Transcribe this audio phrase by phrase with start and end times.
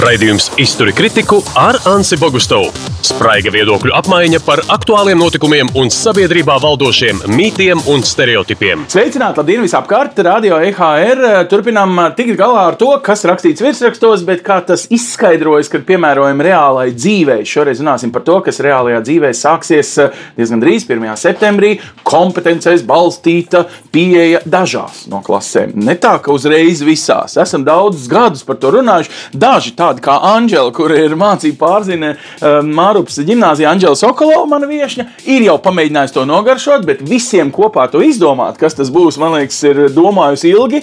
[0.00, 2.70] Raidījums Izturi kritiku ar Ansi Bogustovu.
[3.00, 8.82] Spraiga viedokļu apmaiņa par aktuāliem notikumiem un sabiedrībā valdošiem mītiem un stereotipiem.
[8.92, 10.18] Sveicināti, labdien, visapkārt!
[10.26, 15.86] Radio EHR turpinām tikt galā ar to, kas rakstīts virsrakstos, bet kā tas izskaidrojas, kad
[15.88, 17.46] piemērojam reālai dzīvei.
[17.48, 19.94] Šoreiz runāsim par to, kas reālajā dzīvē sāksies
[20.36, 21.08] diezgan drīz, 1.
[21.20, 21.72] septembrī.
[22.04, 23.64] Kompetencēs balstīta
[23.94, 25.72] pieeja dažās no klasēm.
[25.80, 27.38] Ne tā, ka uzreiz visās.
[27.40, 29.16] Esam daudzus gadus par to runājuši.
[29.32, 35.04] Daži tādi kā Anģela, kur ir mācība pārzina um, Mārupas ģimnāzijā, Anģela Sokolova, mana viesņa,
[35.30, 39.60] ir jau pamēģinājusi to nogaršot, bet visiem kopā to izdomāt, kas tas būs, man liekas,
[39.68, 40.80] ir domājusi ilgi.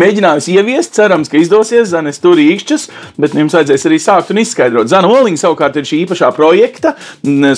[0.00, 1.90] Mēģinājusi ieviest, cerams, ka izdosies.
[1.90, 2.86] Zana, es tur īkšķus,
[3.20, 4.88] bet jums vajadzēs arī sākt un izskaidrot.
[4.88, 6.94] Zana Oliņa savukārt ir šī īpašā projekta,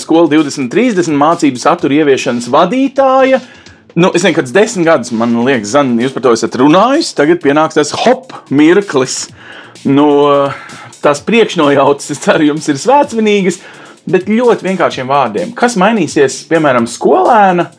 [0.01, 3.39] Skola 2030 mācību satura ieviešanas vadītāja.
[3.93, 7.13] Nu, es nezinu, kāds desmit gadus man liekas, Zana, jūs par to esat runājis.
[7.15, 9.27] Tagad pienāks tas hop mirklis.
[9.85, 10.09] No
[11.03, 13.61] tās priekšnojautas, es ceru, jums ir svētceļīgas,
[14.09, 15.53] bet ļoti vienkāršiem vārdiem.
[15.57, 17.69] Kas mainīsies, piemēram, skolēna?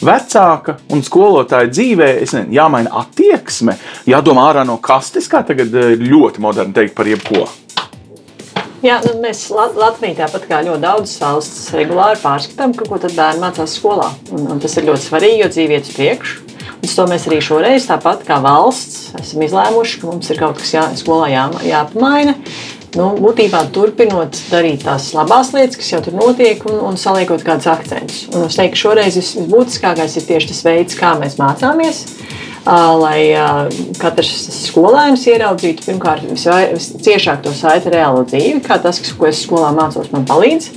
[0.00, 3.74] Vecāka un skolotāja dzīvē nezinu, jāmaina attieksme,
[4.08, 7.44] jādomā ārā no kastes, kā tagad ir ļoti moderni teikt par jebko.
[8.80, 13.74] Jā, nu mēs Latvijā, tāpat kā ļoti daudzas valsts, regulāri pārskatām, ko tad bērni mācās
[13.76, 14.06] skolā.
[14.32, 16.46] Un, un tas ir ļoti svarīgi, jo dzīve iet uz priekšu.
[16.80, 20.72] Un to mēs arī šoreiz, tāpat kā valsts, esam izlēmuši, ka mums ir kaut kas
[20.72, 22.38] jā, skolā jā, jāpamaina.
[22.98, 27.68] Nu, būtībā turpinot darīt tās labās lietas, kas jau tur notiek, un, un saliekot kādus
[27.70, 28.24] akcentus.
[28.34, 32.02] Un es teiktu, ka šoreiz visbūtiskākais ir tieši tas veids, kā mēs mācāmies
[32.66, 33.30] lai
[34.00, 34.32] katrs
[34.66, 40.26] skolēns ieraudzītu pirmkārt visciešāk to saiti reālo dzīvi, kā tas, ko es skolā mācos, man
[40.28, 40.70] palīdz.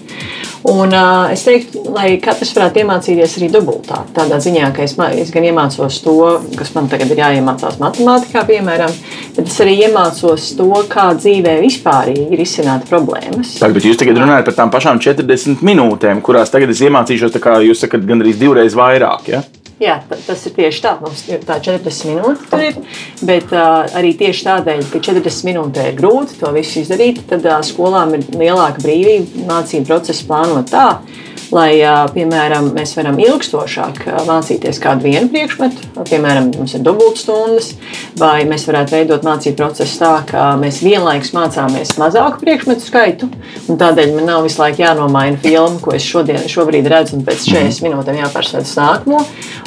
[0.64, 3.98] Un, uh, es teiktu, lai katrs varētu iemācīties arī dubultā.
[4.16, 6.14] Tādā ziņā, ka es, es gan iemācos to,
[6.56, 8.94] kas man tagad ir jāiemācās matemātikā, piemēram,
[9.36, 13.58] bet es arī iemācos to, kā dzīvē vispār ir izsināt problēmas.
[13.60, 17.60] Tā, bet jūs tagad runājat par tām pašām 40 minūtēm, kurās tagad es iemācīšos, kā
[17.68, 19.28] jūs sakat, gandrīz divreiz vairāk.
[19.36, 19.44] Ja?
[19.82, 20.94] Jā, tas ir tieši tā.
[21.02, 22.78] Mums ir tā 40 minūtes, tur ir.
[23.26, 27.60] Bet uh, arī tieši tādēļ, ka 40 minūtē ir grūti to visu izdarīt, tad uh,
[27.66, 30.88] skolām ir lielāka brīvība mācību procesu plānot tā,
[31.54, 31.72] lai,
[32.14, 37.74] piemēram, mēs varam ilgstošāk mācīties kādu vienu priekšmetu, piemēram, mums ir dubultstundas,
[38.20, 43.30] vai mēs varētu veidot mācību procesu tā, ka mēs vienlaikus mācāmies mazāku priekšmetu skaitu,
[43.68, 47.48] un tādēļ man nav visu laiku jānomaina filma, ko es šodien, šobrīd redzu, un pēc
[47.50, 49.24] 40 minūtēm jāpārstāv nākamo,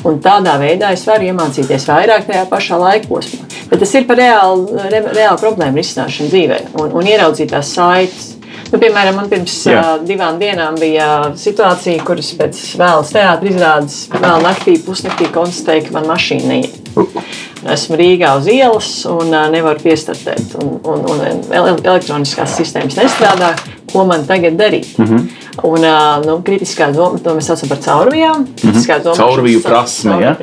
[0.07, 3.47] un tādā veidā es varu iemācīties vairāk tajā pašā laika posmā.
[3.71, 8.36] Bet tas ir par reālu, re, reālu problēmu risināšanu dzīvē un, un ieraudzīt tās saites.
[8.72, 9.81] Nu, piemēram, man pirms Jā.
[9.81, 11.09] uh, divām dienām bija
[11.39, 16.83] situācija, kuras pēc vēlas teātris izrādes vēl naktī, pusnaktī konstatēja, ka man mašīna neiet.
[17.66, 20.56] Esmu Rīgā uz ielas un uh, nevaru piestartēt.
[20.61, 21.25] Un, un, un
[21.87, 23.55] elektroniskās sistēmas nestrādā.
[23.87, 24.97] Ko man tagad darīt?
[24.99, 25.27] Mm -hmm.
[25.65, 28.41] Un, uh, nu, kritiskā doma, to mēs saucam par caurvijām.
[28.62, 29.16] Mm -hmm.
[29.16, 30.21] Caurviju prasme.
[30.21, 30.37] Ja?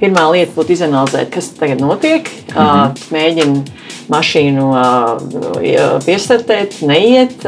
[0.00, 2.30] Pirmā lieta būtu izanalizēt, kas tagad notiek.
[2.30, 2.86] Mm -hmm.
[2.86, 3.64] uh, mēģinu
[4.12, 7.44] mašīnu uh, piestartēt, neiet,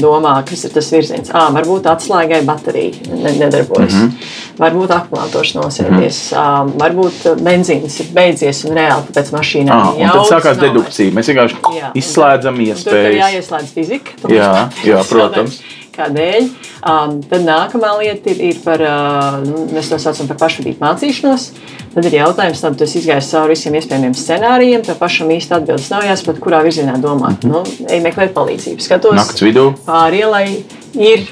[0.00, 1.32] domā, kas ir tas virziens.
[1.32, 3.94] À, varbūt atslēgai baterija nedarbojas.
[3.94, 4.30] Mm -hmm.
[4.60, 6.72] Varbūt akumulators nosēdies, mm -hmm.
[6.82, 10.12] varbūt benzīns ir beidzies un reāli tāpēc mašīnā ah, jau ir.
[10.12, 11.12] Tad sākās dedukcija.
[11.12, 12.84] Mēs vienkārši jā, izslēdzam iespējas.
[12.84, 14.10] Tur jāieslēdz fizika.
[14.28, 15.60] Jā, jā, protams
[16.00, 16.48] kādēļ.
[16.80, 19.40] Um, tad nākamā lieta ir, ir par, uh,
[19.74, 21.50] mēs to saucam par pašvadību mācīšanos.
[21.90, 24.82] Tad ir jautājums, tad tas izgājis cauri visiem iespējamiem scenārijiem.
[24.86, 27.42] Tā pašam īsti atbildes nav jāsaprot, kurā virzienā domāt.
[27.42, 27.70] Mm -hmm.
[27.80, 28.84] nu, ej meklēt palīdzību.
[28.84, 30.62] Skatos, naktas vidū pāri ielai
[30.94, 31.26] ir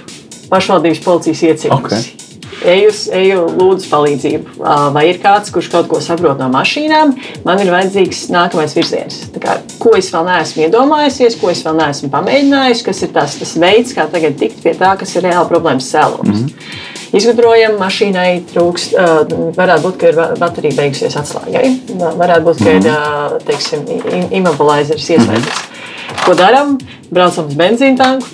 [0.51, 2.09] pašvaldības policijas iecirknis.
[2.09, 2.25] Okay.
[2.67, 4.59] Eju, eju, lūdzu, palīdzību.
[4.93, 7.15] Vai ir kāds, kurš kaut ko saprot no mašīnām?
[7.45, 9.21] Man ir vajadzīgs nākamais virziens.
[9.39, 13.57] Kā, ko es vēl neesmu iedomājies, ko es vēl neesmu pamēģinājis, kas ir tas, tas
[13.57, 16.41] veids, kā tagad tikt pie tā, kas ir reāli problēmas cēlonis.
[16.41, 18.97] Mm -hmm izgudrojam, mašīnai trūkst.
[19.57, 21.73] Varētu būt, ka ir baterija beigusies atslēgai.
[21.97, 23.41] Varētu būt, ka ir mhm.
[23.49, 23.87] teiksim,
[24.41, 25.09] immobilizers.
[25.11, 25.67] Mm -hmm.
[26.25, 26.79] Ko darām?
[27.11, 28.27] Braucam uz benzīna tanku,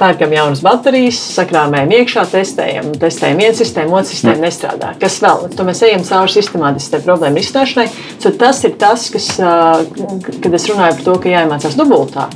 [0.00, 4.94] pērkam jaunas baterijas, sakrāmējam iekšā, testējam, testējam vienu sistēmu, otru sistēmu nestrādā.
[5.00, 5.48] Kas vēl?
[5.56, 7.88] To mēs ejam cauri sistemātiskai problēmu risināšanai.
[8.40, 12.30] Tas ir tas, kas, kad es runāju par to, ka jāiemācās dubultā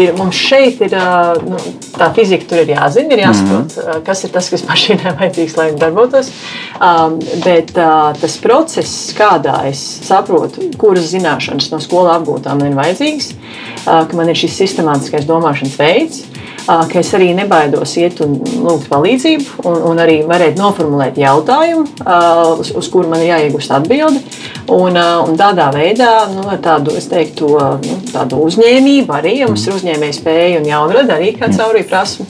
[0.00, 0.94] ir, mums šeit ir
[1.46, 1.58] nu,
[1.96, 4.04] tā fizika, tur ir jāzina, ir jāsaprot, mm -hmm.
[4.06, 6.30] kas ir tas, kas mašīnai vajadzīgs, lai darbotos.
[6.80, 12.76] Um, bet uh, tas process, kādā es saprotu, kuras zināšanas no skolas apgūtām man ir
[12.76, 16.24] vajadzīgas, uh, ka man ir šis sistemātiskais domāšanas veids.
[16.66, 21.86] Ka es arī nebaidos iet un lūgt palīdzību, un, un arī varēt noformulēt jautājumu,
[22.60, 24.22] uz, uz kuru man ir jāiegūst atbildi.
[24.74, 27.52] Un, un tādā veidā, nu, ar tādu, teiktu,
[27.86, 32.26] nu, tādu uzņēmību, arī ja mums ir uzņēmēja spēja un jaunrada arī kā caurīja prasme.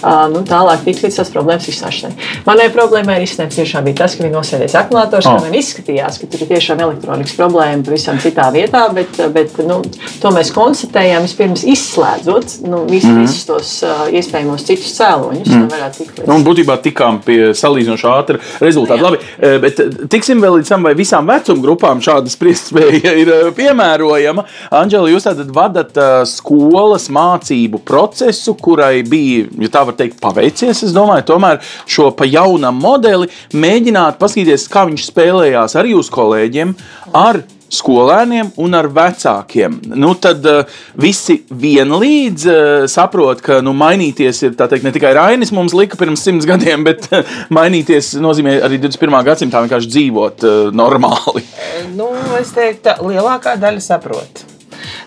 [0.00, 2.14] Nu, tālāk tikt līdz tās problēmas izsāšanai.
[2.46, 5.36] Manai problēmai risinājums tiešām bija tas, ka viņi nosēdēs akumulators, oh.
[5.36, 9.82] ka man izskatījās, ka tur ir tiešām elektronikas problēma pavisam citā vietā, bet, bet nu,
[10.22, 13.26] to mēs konstatējām vispirms izslēdzot nu, vis, mm -hmm.
[13.26, 15.50] visus tos iespējamos citus cēloņus.
[15.50, 16.26] Mm.
[16.28, 19.02] Nu, būtībā tikām pie salīdzinoši ātra rezultāta.
[19.04, 19.20] Labi,
[19.62, 19.80] bet
[20.12, 24.46] tiksim vēl līdz tam, vai visām vecuma grupām šāda spriestspēja ir piemērojama.
[24.80, 30.84] Anģela, jūs tātad vadat uh, skolas mācību procesu, kurai bija, ja tā var teikt, paveicies.
[30.86, 31.60] Es domāju, tomēr
[31.90, 36.76] šo pa jaunam modeli mēģināt paskatīties, kā viņš spēlējās ar jūsu kolēģiem,
[37.16, 39.78] ar skolēniem un ar vecākiem.
[39.94, 45.54] Nu, tad uh, visi vienlīdz uh, saprot, ka nu, mainīties ir teikt, ne tikai Rainis
[45.56, 49.20] mums lika pirms simts gadiem, bet uh, mainīties nozīmē arī 21.
[49.30, 51.46] gadsimtā vienkārši dzīvot normāli.
[52.00, 52.06] Nu,
[52.38, 54.44] es teiktu, ka lielākā daļa saprot.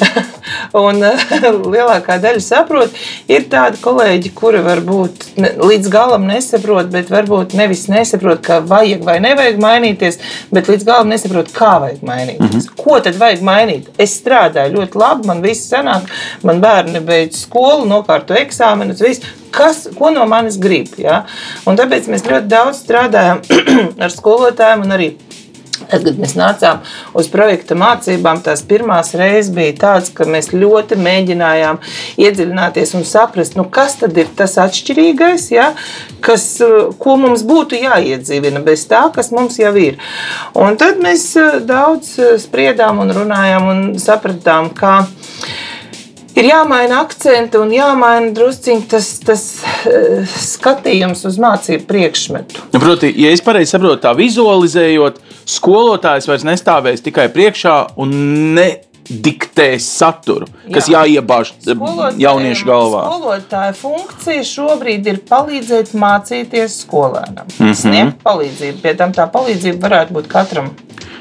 [0.78, 1.04] un
[1.76, 2.96] lielākā daļa saprot.
[3.32, 9.20] Ir tādi kolēģi, kuri varbūt līdz galam nesaprot, bet varbūt nevis nesaprot, ka vajag vai
[9.24, 10.20] nevajag mainīties,
[10.54, 12.42] bet līdz galam nesaprot, kā vajag mainīties.
[12.42, 12.84] Mm -hmm.
[12.84, 13.88] Ko tad vajag mainīt?
[13.98, 16.10] Es strādāju ļoti labi, man viss sanāk,
[16.44, 19.22] man bērni beidz skolu, nokārto eksāmenus, viss
[19.54, 20.88] kas, ko no manis grib.
[20.98, 21.24] Ja?
[21.70, 23.44] Un tāpēc mēs ļoti daudz strādājam
[24.04, 25.14] ar skolotājiem un arī
[25.74, 26.84] Tad, kad mēs nācām
[27.18, 31.80] uz projekta mācībām, tās pirmās reizes bija tādas, ka mēs ļoti mēģinājām
[32.22, 35.72] iedziļināties un saprast, nu, kas tad ir tas atšķirīgais, ja,
[36.24, 36.46] kas,
[37.02, 39.98] ko mums būtu jāiedzīvina bez tā, kas mums jau ir.
[40.54, 45.00] Un tad mēs eh, daudz eh, spriedām un runājām un sapratām, ka
[46.38, 49.44] ir jāmaina akcenti un jāmaina drusciņš tas, tas
[49.90, 52.70] uh, skatījums uz mācību priekšmetu.
[52.74, 58.18] Nu, proti, ja es pareizi saprotu, tā vizualizējot, skolotājs vairs nestāvēs tikai priekšā un
[58.58, 58.70] ne
[59.04, 61.04] diktēs saturu, kas Jā.
[61.04, 61.52] jāiebāž
[62.20, 63.04] jauniešu galvā.
[63.10, 67.50] Skolotāja funkcija šobrīd ir palīdzēt mācīties skolēnam.
[67.58, 67.74] Mm -hmm.
[67.82, 68.82] Sniegt palīdzību.
[68.82, 70.72] Pie tam tā palīdzība varētu būt katram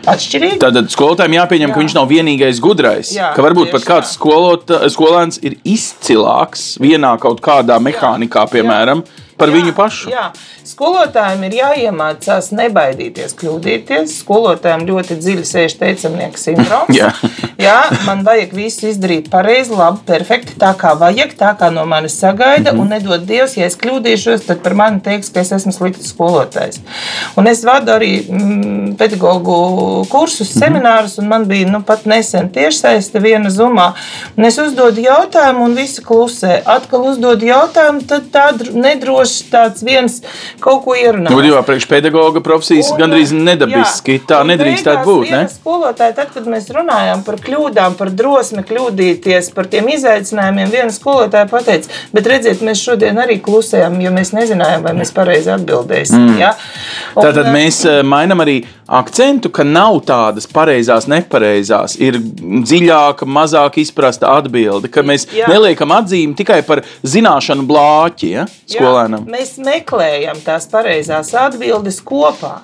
[0.06, 0.58] atšķirīgi.
[0.62, 1.74] Tad skolotājiem jāpieņem, Jā.
[1.74, 3.12] ka viņš nav vienīgais gudrais.
[3.16, 9.02] Jā, ka varbūt pat kāds skolota, skolēns ir izcilāks vienā kaut kādā mehānikā, piemēram.
[9.02, 10.12] Jā par jā, viņu pašu.
[10.12, 10.28] Jā.
[10.62, 14.14] Skolotājiem ir jāiemācās nebaidīties, kļūdīties.
[14.22, 16.94] Skolotājiem ļoti dziļi sēž teicamnieka sindroms.
[17.00, 17.08] jā.
[17.58, 22.14] jā, man vajag visu izdarīt pareizi, labi, perfekti, tā kā vajag, tā kā no manis
[22.20, 22.70] sagaida.
[22.70, 22.82] Mm -hmm.
[22.82, 26.78] Un nedod Dievs, ja es kļūdīšos, tad par mani teiks, ka es esmu slikts skolotājs.
[27.36, 30.64] Un es vadu arī mm, pedagoģu kursus, mm -hmm.
[30.64, 33.92] seminārus, un man bija nu, pat nesen tiešsaiste viena zumā.
[34.36, 36.62] Un es uzdodu jautājumu, un visi klusē.
[36.64, 40.20] Atkal uzdodu jautājumu, tad tā nedroši vienkārši tāds viens
[40.60, 41.32] kaut ko ierunāt.
[41.32, 44.18] Nu, jau priekšpedagoga profesijas un, gandrīz nedabiski.
[44.18, 45.30] Jā, tā nedrīkstētu būt.
[45.30, 45.48] Ne?
[45.50, 51.48] Skolotāji, tad, kad mēs runājam par kļūdām, par drosmi kļūdīties, par tiem izaicinājumiem, viena skolotāja
[51.50, 56.28] pateica, bet redziet, mēs šodien arī klusējam, jo mēs nezinājām, vai mēs pareizi atbildēsim.
[56.32, 56.38] Mm.
[56.40, 56.54] Ja?
[57.16, 58.62] Un, Tātad mēs eh, mainām arī
[58.92, 61.96] akcentu, ka nav tādas pareizās, nepareizās.
[62.02, 65.48] Ir dziļāka, mazāk izprasta atbilde, ka mēs Jā.
[65.50, 69.21] neliekam atzīmi tikai par zināšanu blāķi ja, skolēnam.
[69.21, 72.60] Jā, mēs meklējam tās pareizās atbildes kopā.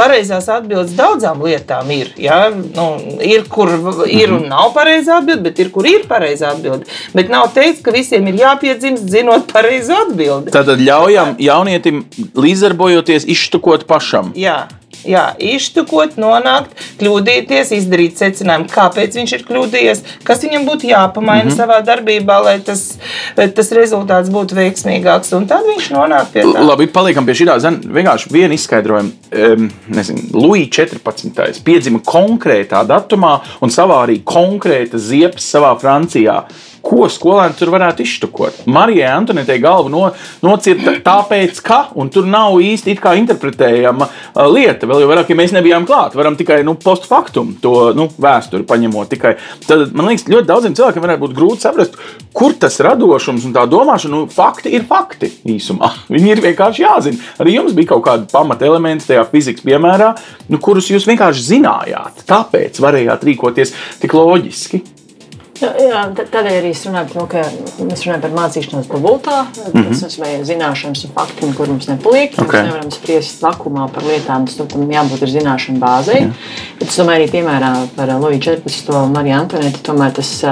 [0.00, 2.12] Pareizās atbildes daudzām lietām ir.
[2.20, 2.48] Ja?
[2.50, 2.86] Nu,
[3.26, 3.72] ir, kur
[4.08, 6.88] ir un nav pareizā atbilde, bet ir, kur ir pareizā atbilde.
[7.12, 10.54] Bet nav teikts, ka visiem ir jāpiedzimst zinot pareizo atbildi.
[10.54, 12.04] Tad ļaujam jaunietim
[12.38, 14.32] līdzdarbojoties, izštukot pašam.
[14.38, 14.62] Jā.
[15.08, 21.50] Jā, iztukot, nonākt, kļūdīties, izdarīt secinājumu, kāpēc viņš ir kļūdījies, kas viņam būtu jāpamaina mm
[21.50, 21.56] -hmm.
[21.56, 22.98] savā darbībā, lai tas,
[23.36, 25.32] tas rezultāts būtu veiksmīgāks.
[25.36, 26.64] Un tad viņš nonāk pie tā.
[26.66, 27.58] Labi, paliekam pie šī tā.
[28.00, 29.10] Vienkārši viena izskaidrojuma.
[29.30, 29.70] Um,
[30.34, 31.62] Lūija 14.
[31.64, 36.44] piedzima konkrētā datumā un savā arī konkrēta ziepes savā Francijā
[36.84, 38.64] ko skolēni tur varētu izštukot.
[38.70, 40.02] Marijai Antonētai galva no,
[40.44, 41.80] nocirta tāpēc, ka,
[42.12, 44.88] tur nav īsti interpretējama uh, lieta.
[44.90, 49.10] Vēl jau vairāk, ja mēs nebijām klāt, varam tikai nu, postfaktum to nu, vēsturi paņemot.
[49.10, 49.34] Tikai.
[49.66, 51.98] Tad man liekas, ļoti daudziem cilvēkiem varētu būt grūti saprast,
[52.36, 55.92] kur tas radošums un tā domāšana, nu, fakti ir fakti īsumā.
[56.14, 57.32] Viņi ir vienkārši jāzina.
[57.42, 60.14] Arī jums bija kaut kādi pamata elementi tajā fizikas piemērā,
[60.50, 62.24] nu, kurus jūs vienkārši zinājāt.
[62.30, 64.84] Tāpēc varējāt rīkoties tik loģiski.
[65.60, 67.42] Jā, jā, tādēļ arī es runāju to, ka
[67.84, 69.42] mēs runājam par mācīšanos dubultā.
[69.44, 69.88] Mm -hmm.
[69.90, 72.32] Tas nozīmē zināšanas un fakti, kur mums nepaliek.
[72.32, 72.46] Okay.
[72.48, 76.32] Mēs nevaram spriest vakumā par lietām, tas tam jābūt ir zināšanu bāzei.
[76.78, 79.06] Bet es domāju, arī piemērā par Loju 14.
[79.14, 80.44] Mariju Antonētu, tomēr tas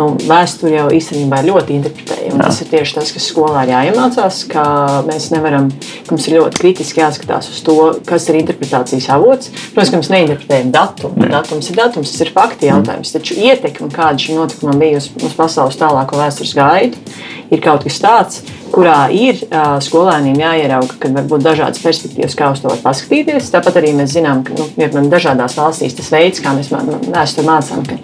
[0.00, 2.40] nu, vēsture jau īstenībā ir ļoti interpretējama.
[2.42, 4.64] Tas ir tieši tas, kas skolā ir jāiemācās, ka
[5.06, 5.68] mēs nevaram,
[6.06, 7.76] ka mums ir ļoti kritiski jāskatās uz to,
[8.08, 9.52] kas ir interpretācijas avots.
[9.74, 11.26] Protams, ka mēs neinterpretējam datumu.
[11.26, 11.34] Jā.
[11.36, 13.12] Datums ir datums, tas ir fakti jautājums.
[13.14, 17.04] Taču ietekme, kāda šim notikumam bija uz, uz pasaules tālāko vēstures gaitu,
[17.50, 22.52] ir kaut kas tāds, kurā ir uh, skolēniem jāierauga, ka var būt dažādas perspektīvas, kā
[22.54, 23.50] uz to var paskatīties.
[23.52, 27.82] Tāpat arī mēs zinām, ka nu, piemēram, dažādās valstīs tas veids, kā mēs vēsturē mācām,
[27.88, 27.98] ka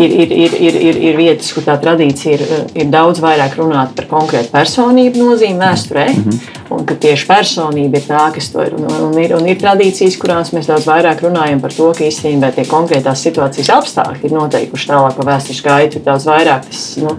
[0.00, 2.44] ir, ir, ir, ir, ir, ir vietas, kur tā tradīcija ir,
[2.82, 6.06] ir daudz vairāk runāt par konkrētu personību nozīmi vēsturē.
[6.08, 6.56] Mm -hmm.
[6.70, 8.74] Un ka tieši personība ir tā, kas to ir.
[8.78, 12.52] Un, un, ir, un ir tradīcijas, kurās mēs daudz vairāk runājam par to, ka īstenībā
[12.54, 16.04] tie konkrētās situācijas apstākļi ir noteikuši tālāko vēstures gaitu.
[16.04, 17.16] Daudz vairāk tas, nu,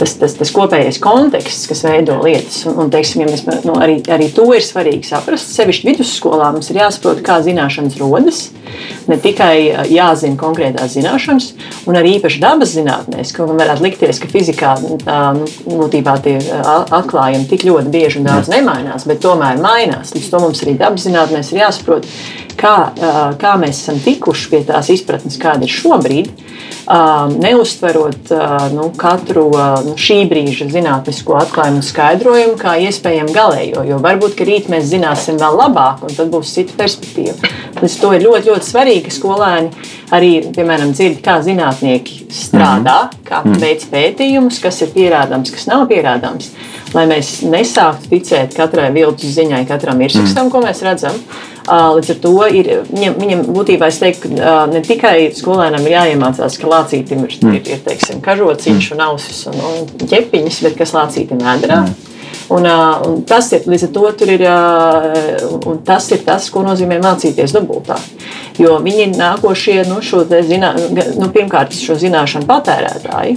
[0.00, 2.62] tas, tas, tas kopējais konteksts, kas veido lietas.
[2.68, 5.52] Un, un teiksim, ja mēs, nu, arī, arī to ir svarīgi saprast.
[5.56, 8.42] Sevišķi vidusskolā mums ir jāsaprot, kā zināšanas rodas.
[9.10, 11.50] Ne tikai jāzina konkrētās zināšanas,
[11.90, 16.36] un arī īpaši dabas zinātnēs, ka man varētu likties, ka fizikā tā, nu, būtībā tie
[17.00, 20.14] atklājumi tik ļoti bieži un daudz nemainās, bet tomēr mainās.
[20.16, 22.06] Līdz to mums arī dabas zinātnēs ir jāsaprot,
[22.60, 22.76] kā,
[23.40, 26.32] kā mēs esam tikuši pie tās izpratnes, kāda ir šobrīd
[27.40, 28.32] neuztverot
[28.74, 29.50] nu, katru
[29.90, 33.84] nu, šī brīža zinātnisko atklājumu un skaidrojumu kā iespējamu galējo.
[33.88, 37.36] Jo varbūt, rīt mēs zināsim vēl labāk, un tad būs cita perspektīva.
[37.80, 43.22] Līdz to ir ļoti, ļoti svarīgi, ka skolēni arī, piemēram, dzird, kā zinātnieki strādā, mhm.
[43.28, 43.60] kā mhm.
[43.62, 46.52] veids pētījumus, kas ir pierādāms, kas nav pierādāms.
[46.94, 50.50] Lai mēs nesāktu ticēt katrai viltus ziņai, katram ir sakstam, mm.
[50.50, 51.14] ko mēs redzam,
[51.70, 56.58] Līdz ar to ir, viņam, viņam būtībā es teiktu, ka ne tikai skolēnam ir jāiemācās,
[56.58, 57.56] ka lācītim ir, mm.
[57.58, 61.84] ir, ir teiksim, kažociņš un ausis un, un ķepiņas, bet kas lācītim ēdrā.
[61.86, 62.08] Mm.
[62.50, 62.66] Un,
[63.06, 64.42] un tas ir līdz ar to ir,
[65.86, 68.00] tas ir tas, ko nozīmē mācīties dubultā.
[68.58, 73.36] Jo viņi ir nākošie, nu, zinā, nu, pirmkārt, šo zināšanu patērētāji,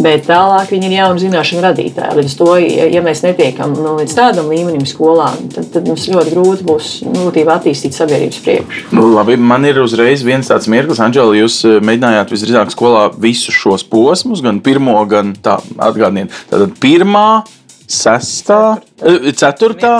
[0.00, 2.16] bet tālāk viņi ir jaunu zināšanu radītāji.
[2.20, 2.48] Līdz to,
[2.92, 7.28] ja mēs netiekam nu, līdz tādam līmenim skolā, tad, tad mums ļoti grūti būs nu,
[7.56, 8.86] attīstīt sabiedrības priekšu.
[8.96, 13.86] Nu, labi, man ir uzreiz viens tāds mirklis, Anģela, jūs mēģinājāt visdrīzāk skolā visus šos
[13.88, 16.34] posmus, gan pirmo, gan tā atgādniet.
[16.50, 17.28] Tātad pirmā
[17.88, 18.78] sestā,
[19.36, 19.92] ceturtā.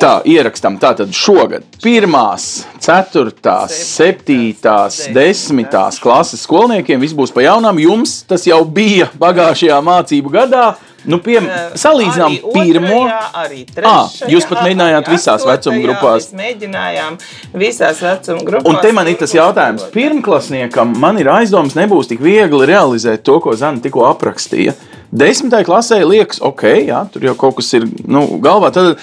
[0.00, 7.80] Tā, ierakstām tātad šogad pirmās, ceturtās, septītās, desmitās klases skolniekiem viss būs pa jaunām.
[7.82, 10.66] Jums tas jau bija pagājušajā mācību gadā.
[11.10, 11.46] Nu, piem,
[11.78, 13.00] salīdzinām arī pirmo.
[13.02, 16.28] Otrajā, arī trešajā, à, jūs pat mēģinājāt visās vecuma grupās.
[16.30, 17.18] Mēs mēģinājām
[17.60, 18.68] visās vecuma grupās.
[18.70, 19.84] Un te man ir tas jautājums.
[19.94, 24.76] Pirmklasniekam man ir aizdoms, nebūs tik viegli realizēt to, ko Zana tikko aprakstīja.
[25.14, 28.72] Desmitai klasē liekas, ok, jā, tur jau kaut kas ir nu, galvā.
[28.74, 28.96] Tad,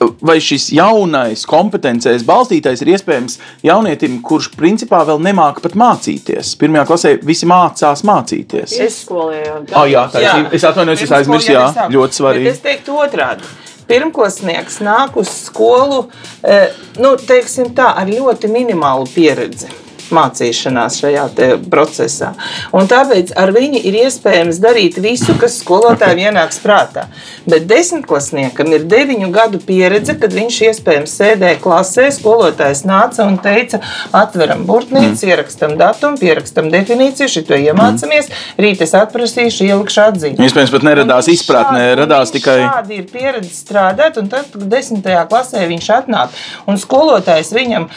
[0.00, 6.54] vai šis jaunais kompetencijas balstītais ir iespējams jaunietim, kurš principā vēl nemāca pat mācīties?
[6.60, 8.76] Pirmajā klasē visi mācās mācīties.
[8.82, 9.62] Es skolēju.
[9.72, 10.50] Oh, jā, tā ir.
[10.56, 12.50] Es atvainojos, es aizmirsu, jā, ļoti svarīgi.
[12.50, 13.48] Bet es teiktu otrādi.
[13.86, 16.08] Pirmklasnieks nāk uz skolu,
[16.42, 21.26] eh, nu, tā, ar ļoti minimālu pieredzi mācīšanās šajā
[21.70, 22.32] procesā.
[22.76, 27.06] Un tāpēc ar viņu ir iespējams darīt visu, kas skolotājiem ienāks prātā.
[27.48, 33.80] Bet desmitklasniekam ir deviņu gadu pieredze, kad viņš iespējams sēdēja klasē, skolotājs nāca un teica,
[34.16, 35.30] atveram burtnīcu, mm.
[35.30, 40.40] ierakstam datumu, pierakstam definīciju, šito iemācāmies, rīt es atprasīšu, ielikšu atzīmi.
[40.46, 42.58] Iespējams, pat neradās izpratnē, radās tikai.
[42.64, 46.42] Tāda ir pieredze strādāt, un tad desmitajā klasē viņš atnāk.
[46.66, 47.88] Un skolotājs viņam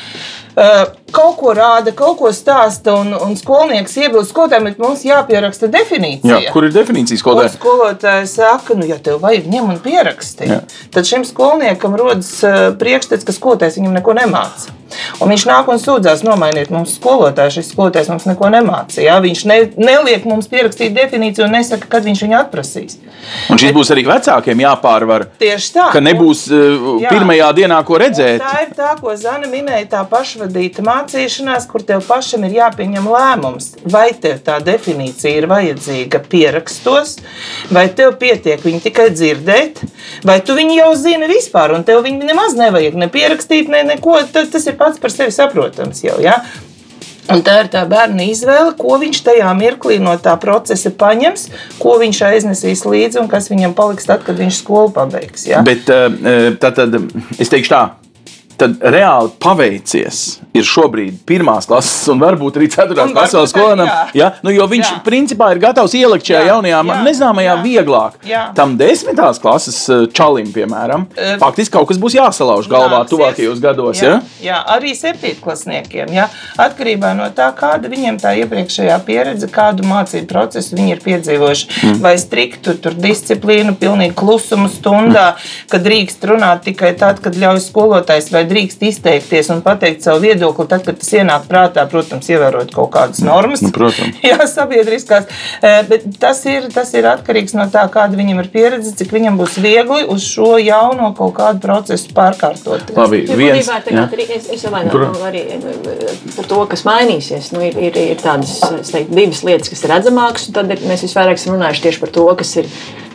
[1.16, 6.42] kaut ko rāda, kaut ko stāsta, un, un skolnieks iebilst skolotājiem, bet mums jāpieraksta definīcija.
[6.46, 7.54] Jā, kur ir definīcija skolotājai?
[7.56, 10.60] Skolotājs saka, nu, ja tev vajag ņem un pieraksti, Jā.
[10.94, 14.79] tad šim skolniekam rodas uh, priekšstats, ka skolotājs viņam neko nemāca.
[15.20, 17.58] Un viņš nāk un sūdzās, nomainiet mums skolotāju.
[17.60, 19.20] Šis skolotājs mums neko nemācīja.
[19.24, 23.00] Viņš ne, neliek mums pierakstīt definīciju un nesaka, kad viņš viņu atprasīs.
[23.52, 25.26] Un šis Bet, būs arī vecākiem jāpārvar.
[25.42, 25.88] Tieši tā.
[25.94, 28.44] Ka nebūs un, jā, pirmajā dienā, ko redzēt.
[28.44, 33.72] Tā ir tā, ko Zana minēja, tā pašvadīta mācīšanās, kur tev pašam ir jāpieņem lēmums,
[33.92, 37.18] vai tev tā definīcija ir vajadzīga pierakstos,
[37.76, 39.84] vai tev pietiek viņu tikai dzirdēt,
[40.28, 44.18] vai tu viņu jau zini vispār, un tev viņu nemaz nevajag ne pierakstīt, ne neko.
[44.34, 46.18] Tas ir pats par sevi saprotams jau.
[46.24, 46.40] Ja?
[47.30, 51.46] Un tā ir tā bērna izvēle, ko viņš tajā mirklī no tā procesa paņems,
[51.78, 55.46] ko viņš aiznesīs līdzi un kas viņam paliks tad, kad viņš skolu pabeigs.
[55.46, 55.62] Ja?
[55.66, 56.98] Bet tā tad
[57.38, 57.84] es teikšu tā.
[58.60, 60.20] Tad reāli paveicies.
[60.58, 63.90] Ir šobrīd pirmās klases, un varbūt arī ceturtās klases skolēnam.
[64.18, 64.32] Ja?
[64.44, 64.98] Nu, jo viņš Jā.
[65.06, 67.64] principā ir gatavs ielikt šajā Jā, jaunajā, jā, nezināmajā, jā.
[67.64, 68.18] vieglāk.
[68.28, 68.44] Jā.
[68.58, 73.12] Tam desmitās klases eh, čalim, piemēram, Eh, faktiski kaut kas būs jāsalauž galvā Nāksies.
[73.14, 74.02] tuvākajos gados.
[74.02, 74.20] Jā, Ja?
[74.44, 76.12] jā arī septītklasniekiem.
[76.14, 76.28] Jā.
[76.60, 81.70] Atkarībā no tā, kāda viņiem tā iepriekšējā pieredze, kādu mācību procesu viņi ir piedzīvojuši.
[81.84, 82.00] Mm.
[82.04, 85.70] Vai striktu tur disciplīnu, pilnīgi klusumu stundā, mm.
[85.72, 90.68] kad drīkst runāt tikai tad, kad ļauj skolotājs, vai drīkst izteikties un pateikt savu viedokli,
[90.70, 93.64] tad, kad tas ienāk prātā, protams, ievērot kaut kādas normas.
[93.66, 94.20] Nu, protams.
[94.30, 95.30] Jā, sabiedriskās.
[95.62, 99.40] Eh, Bet tas ir, tas ir atkarīgs no tā, kāda viņam ir pieredze, cik viņam
[99.40, 102.92] būs viegli uz šo jauno kaut kādu procesu pārkārtot.
[102.98, 103.70] Labi, viens.
[103.70, 103.80] būtībā
[104.36, 105.74] es, es domāju, nu, arī nu,
[106.36, 107.52] par to, kas mainīsies.
[107.56, 108.58] Nu, ir, ir, ir tādas
[108.92, 112.14] teiktu, divas lietas, kas ir redzamākas, un tad ir, mēs visvairāk esam runājuši tieši par
[112.16, 112.70] to, kas ir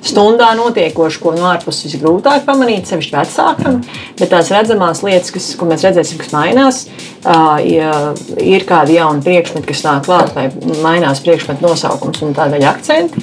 [0.04, 3.80] stundā notiekoši, ko no ārpuses visgrūtāk pamanīt, sevišķi vecākam.
[4.20, 6.84] Bet tās redzamās lietas, kas, ko mēs redzēsim, kas mainās,
[7.24, 7.92] ja
[8.40, 10.48] ir kādi jauni priekšmeti, kas nāk klāt, vai
[10.84, 13.22] mainās priekšmetu nosaukums un tādēļ akcenti.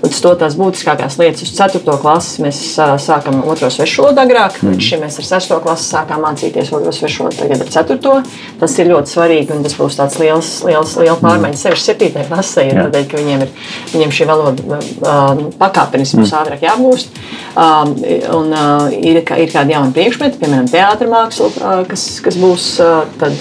[0.00, 1.82] Līdz to tās būtiskākās lietas uz 4.
[2.00, 2.60] klases mēs
[3.02, 4.60] sākam otro svešvalodu agrāk.
[4.64, 5.56] Līdz šim mēs ar 6.
[5.64, 8.14] klasi sākām mācīties otro svešvalodu, tagad ar 4.
[8.62, 11.66] Tas ir ļoti svarīgi un tas būs tāds liels, liels, liels pārmaiņas.
[11.66, 12.24] Sevišķi 7.
[12.30, 13.52] klasē ir tādēļ, ka viņiem, ir,
[13.92, 17.20] viņiem šī valoda uh, pakāpeniski būs ātrāk jāapgūst.
[17.60, 17.94] Um,
[18.38, 23.39] un uh, ir, ir kādi jauni priekšmeti, piemēram, teātris, uh, kas, kas būs uh, tad.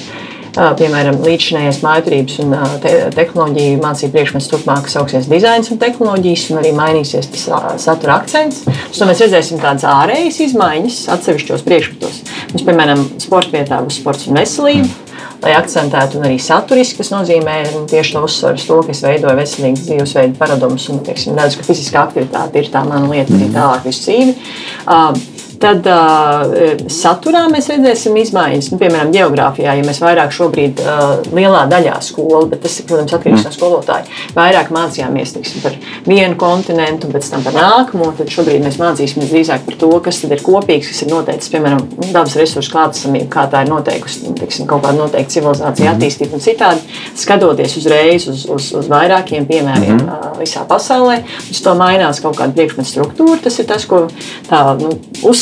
[0.60, 6.44] Uh, Piemēram, līdzinājās mājaturības un uh, te, tehnoloģiju mācību priekšmets turpmāk sauksies dizains un tehnoloģijas,
[6.52, 8.66] un arī mainīsies tas uh, satura akcents.
[8.68, 12.20] Uz to mēs redzēsim tādas ārējas izmaiņas atsevišķos priekšmetos.
[12.52, 14.92] Mums, piemēram, sporta vietā būs sports un veselība.
[15.40, 19.40] Lai akcentētu arī saturiski, kas nozīmē nu, tieši to uzsvaru uz to, ka es veidoju
[19.40, 23.88] veselīgu dzīvesveidu paradumus un teiksim, redzu, ka fiziskā aktivitāte ir tā mana lieta arī tālāk
[23.88, 24.36] visu dzīvi.
[24.84, 26.54] Uh, Tad uh,
[26.88, 28.70] saturā mēs redzēsim izmaiņas.
[28.72, 31.02] Nu, piemēram, geogrāfijā, ja mēs vairāk šobrīd uh,
[31.36, 35.76] lielā daļā skolu, bet tas protams, atkarīgs no skolotāja, vairāk mācījāmies tiksim, par
[36.08, 38.12] vienu kontinentu, pēc tam par nākamo.
[38.16, 42.38] Tad šobrīd mēs mācīsimies drīzāk par to, kas ir kopīgs, kas ir noteicis, piemēram, dabas
[42.40, 47.00] resursu klātesamību, kā tā ir noteikusi nu, tiksim, kaut kāda noteikta civilizācija attīstība un citādi.
[47.20, 51.20] Skatoties uzreiz uz, uz, uz vairākiem piemēriem uh, visā pasaulē,
[51.52, 53.42] uz to mainās kaut kāda priekšmeta struktūra.
[53.44, 54.06] Tas ir tas, ko
[54.48, 54.96] tā nu,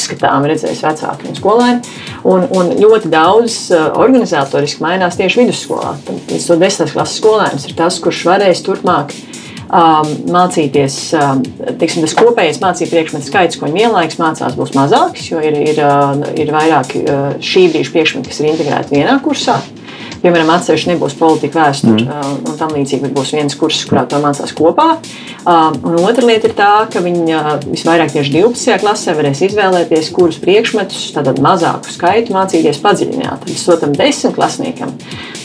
[0.08, 1.96] uzskatām redzēs vecāki un skolēni.
[2.28, 5.96] Un, un ļoti daudz uh, organizatoriski mainās tieši vidusskolā.
[6.32, 9.14] Līdz to desmitās klases skolēns ir tas, kurš varēs turpmāk
[9.68, 11.00] um, mācīties.
[11.18, 11.44] Um,
[11.80, 15.82] teiksim, tas kopējais mācību priekšmetu skaits, ko viņi vienlaikus mācās, būs mazāks, jo ir, ir,
[15.84, 19.60] uh, ir vairāk uh, šī brīža priekšmeti, kas ir integrēti vienā kursā.
[20.24, 22.42] Piemēram, atsevišķi nebūs politika, vēsture mm.
[22.50, 24.98] un tam līdzīgi, bet būs viens kurs, kurā to mācās kopā.
[25.48, 28.80] Um, un otra lieta ir tā, ka viņi uh, visvairāk tieši 12.
[28.82, 33.46] klasē varēs izvēlēties, kurus priekšmetus, tātad mazāku skaitu mācīties padziļināti.
[33.46, 34.98] Tad, sotam, desmitklasniekam.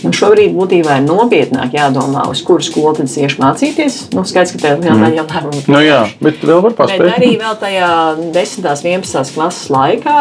[0.02, 4.00] Nu, šobrīd būtībā ir nopietnāk jādomā, uz kuru skolu tad tieši mācīties.
[4.16, 5.12] Nu, skaidrs, ka tev mm.
[5.20, 5.62] jau lēmumu.
[5.72, 7.12] Nu, jā, bet vēl var Bet paspēt.
[7.16, 7.90] arī vēl tajā
[8.34, 8.66] 10.
[8.66, 9.34] un 11.
[9.34, 10.16] klases laikā,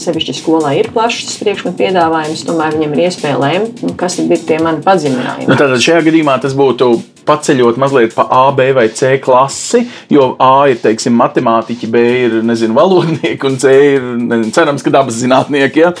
[0.00, 4.44] sevišķi skolā ir plašs priekšmetu piedāvājums, tomēr viņam ir iespēja lemt, nu, kas tad ir
[4.46, 5.48] tie mani padziļinājumi.
[5.50, 6.92] Nu, tātad šajā gadījumā tas būtu
[7.24, 9.80] paceļot mazliet pa A, B vai C klasi,
[10.12, 14.92] jo A ir teiksim, matemātiķi, B ir nezinu, valodnieki un C ir nezinu, cerams, ka
[14.92, 15.84] dabas zinātnieki.
[15.86, 15.94] Ja?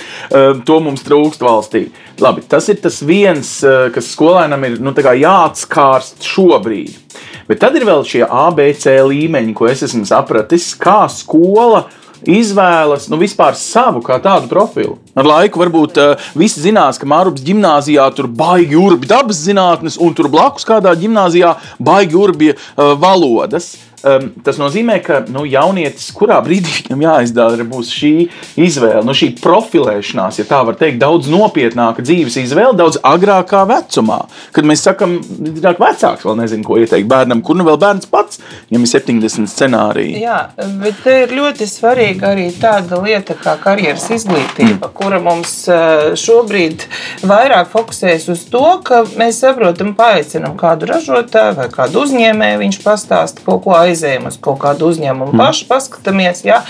[0.68, 1.86] To mums trūkst valstī.
[2.20, 7.00] Labi, tas ir tas viens, kas skolēnam ir nu, jāatskārst šobrīd.
[7.48, 11.86] Bet tad ir vēl šie ABC līmeņi, ko es esmu sapratis, kā skola
[12.30, 14.98] izvēlas nu, vispār savu kā tādu profilu.
[15.14, 20.14] Ar laiku varbūt uh, visi zinās, ka Mārupas gimnājā tur baigi urbi dabas zinātnes, un
[20.16, 23.74] tur blakus kādā gimnājā baigi urbi uh, valodas.
[24.04, 28.12] Um, tas nozīmē, ka nu, jaunietis, kurā brīdī viņam jāizdara būs šī
[28.60, 34.18] izvēle, nu, šī profilēšanās, ja tā var teikt, daudz nopietnāka dzīves izvēle, daudz agrākā vecumā.
[34.52, 35.16] Kad mēs sakām,
[35.62, 39.52] ka vecāks vēl nezina, ko ieteikt bērnam, kur nu vēl bērns pats, viņam ir 70
[39.54, 40.20] scenāriji.
[40.20, 40.38] Jā,
[40.82, 46.84] bet te ir ļoti svarīga arī tāda lieta kā karjeras izglītība, kura mums eh, šobrīd
[47.24, 53.48] vairāk fokusējas uz to, ka mēs saprotam, paaicinām kādu ražotāju vai kādu uzņēmēju, viņš pastāsta
[53.48, 55.34] kaut ko aizējam uz kaut kādu uzņēmumu.
[55.38, 56.60] Pašu, paskatāmies, jā,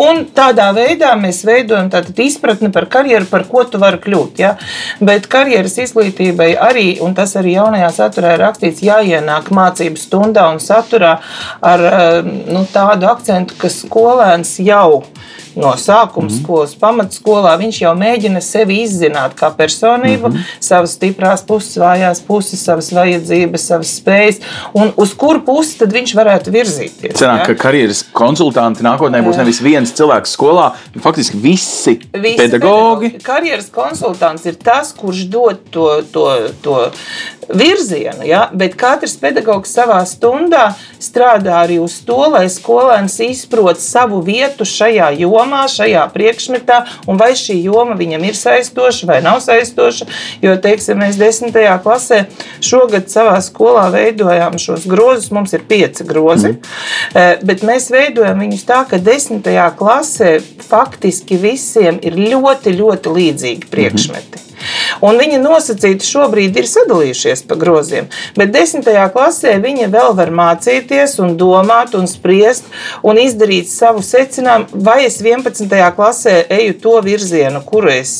[0.00, 1.90] un tādā veidā mēs veidojam
[2.24, 4.54] izpratni par karjeru, par ko tu vari kļūt, jā,
[5.04, 10.60] bet karjeras izglītībai arī, un tas arī jaunajā saturā ir rakstīts, jāienāk mācību stundā un
[10.62, 11.16] saturā
[11.64, 15.04] ar eh, nu, tādu akcentu, ka skolēns jau
[15.56, 16.42] no sākuma mm -hmm.
[16.42, 20.56] skolas, pamatskolā, viņš jau mēģina sevi izzināt kā personību, mm -hmm.
[20.60, 24.40] savas stiprās puses, vājās puses, savas vajadzības, savas spējas,
[24.72, 27.14] un uz kuru pusi tad viņš varētu virzīties.
[27.14, 27.46] Cenāk, ja?
[27.46, 33.08] ka karjeras konsultanti nākotnē būs nevis viens cilvēks skolā, bet faktiski visi, visi pedagogi.
[33.08, 33.22] pedagogi.
[33.22, 36.90] Karjeras konsultants ir tas, kurš dod to, to, to
[37.48, 38.50] virzienu, ja?
[38.52, 45.10] bet katrs pedagogs savā stundā strādā arī uz to, lai skolēns izprot savu vietu šajā
[45.20, 46.80] jomā, šajā priekšmetā,
[47.10, 50.08] un vai šī joma viņam ir saistoša vai nav saistoša.
[50.44, 52.24] Jo, teiksim, mēs desmitajā klasē
[52.64, 57.44] šogad savā skolā veidojām šos grozus, mums ir pieci grozi, mm.
[57.46, 64.40] bet mēs veidojam viņus tā, ka desmitajā klasē faktiski visiem ir ļoti, ļoti līdzīgi priekšmeti.
[64.40, 64.43] Mm.
[65.04, 71.18] Un viņi nosacīti šobrīd ir sadalījušies pa groziem, bet desmitajā klasē viņi vēl var mācīties
[71.24, 72.70] un domāt un spriest
[73.04, 75.68] un izdarīt savu secinājumu, vai es 11.
[75.96, 78.14] klasē eju to virzienu, kuru es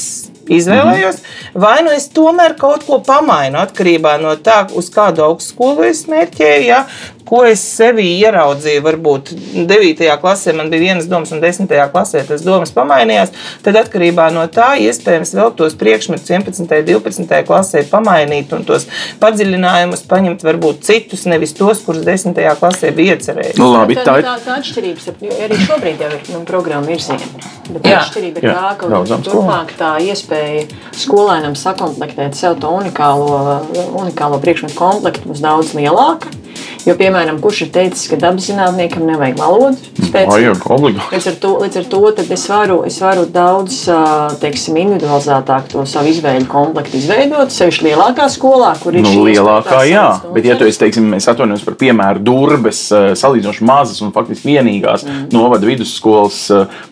[0.50, 1.20] izvēlējos,
[1.56, 6.66] vai nu es tomēr kaut ko pamainu atkarībā no tā, uz kādu augstskolu es mērķēju.
[6.68, 6.84] Ja?
[7.28, 9.32] Ko es sevī ieraudzīju, varbūt
[9.68, 10.04] 9.
[10.20, 11.70] klasē man bija vienas domas, un 10.
[11.92, 13.32] klasē tas domas pamainījās,
[13.64, 16.60] tad atkarībā no tā iespējams vēl tos priekšmetus 11.
[16.64, 17.40] un 12.
[17.48, 18.86] klasē pamainīt un tos
[19.22, 22.36] padziļinājumus paņemt varbūt citus, nevis tos, kurus 10.
[22.60, 23.60] klasē bija iecerējuši.
[23.60, 25.10] Nu, labi, tā, tā, tā atšķirības
[25.48, 27.52] arī šobrīd jau ir nu, programma virziena.
[27.64, 30.66] Bet tā atšķirība ir tā, ka turpmāk tā iespēja
[31.00, 33.60] skolēnam sakomplektēt sev to unikālo,
[34.02, 36.32] unikālo priekšmetu komplektu būs daudz lielāka.
[36.84, 40.98] Jo, piemēram, kurš ir teicis, ka dabas zinātniekam nevajag valodu spēcīgu?
[41.14, 42.00] Līdz ar to, līdz ar to
[42.36, 43.78] es, varu, es varu daudz
[44.42, 49.78] teiksim, individualizētāk to savu izvēļu komplektu izveidot, sevišķi lielākā skolā, kur ir nu, šī lielākā.
[49.88, 54.52] Jā, bet ja tu esi, teiksim, mēs atvainojamies par piemēru Durbes, salīdzinoši mazas un faktiski
[54.52, 55.24] vienīgās mm.
[55.32, 56.42] novada vidusskolas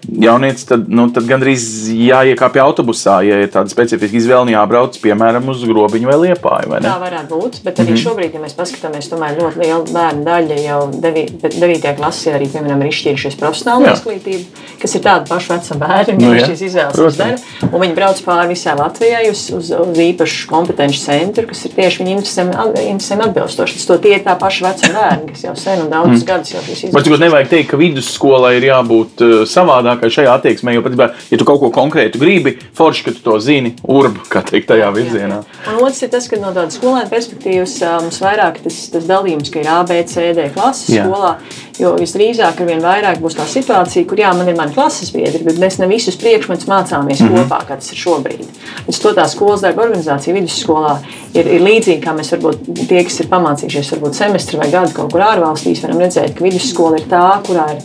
[0.09, 5.67] jaunietis, tad, nu, tad gandrīz jāiekāpj autobusā, ja ir tāda specifiska izvēle, jābrauc, piemēram, uz
[5.69, 6.73] grobiņu vai liepāju.
[6.73, 8.05] Vai Tā varētu būt, bet arī mm -hmm.
[8.07, 11.88] šobrīd, ja mēs paskatāmies, tomēr ļoti liela bērnu daļa jau 9.
[11.99, 16.47] klasē arī, piemēram, ir izšķīrušies profesionāla izglītība, kas ir tāda paša vecuma bērni, nu, viņi
[16.51, 21.47] šīs izvēles uzdara, un viņi brauc pāri visai Latvijai uz, uz, uz īpašu kompetenci centru,
[21.51, 23.79] kas ir tieši viņu interesēm atbilstoši.
[23.79, 26.29] Tas to tie ir tā paša vecuma bērni, kas jau sen un daudzus mm.
[26.29, 27.11] gadus jau šīs izvēles.
[27.12, 31.49] Bet nevajag teikt, ka vidusskolai ir jābūt uh, savādākai šajā attieksmē, jo patiesībā, ja tu
[31.49, 35.42] kaut ko konkrētu gribi, forši, ka tu to zini, urba, kā teikt, tajā virzienā.
[35.42, 35.73] Jā, jā.
[35.73, 39.62] Un otrs ir tas, ka no tādas skolēna perspektīvas mums vairāk tas, tas dalījums, ka
[39.62, 41.07] ir A, B, C, D klases jā.
[41.07, 41.35] skolā.
[41.81, 45.41] Jo visdrīzāk ar vien vairāk būs tā situācija, kur jā, man ir mani klases biedri,
[45.47, 47.49] bet mēs ne visus priekšmetus mācāmies mm -hmm.
[47.49, 48.45] kopā, kā tas ir šobrīd.
[48.87, 50.99] Līdz to tā skolas darba organizācija vidusskolā
[51.35, 55.13] ir, ir līdzīga, kā mēs varbūt tie, kas ir pamācījušies varbūt semestri vai gadu kaut
[55.13, 57.83] kur ārvalstīs, varam redzēt, ka vidusskola ir tā, kurā ir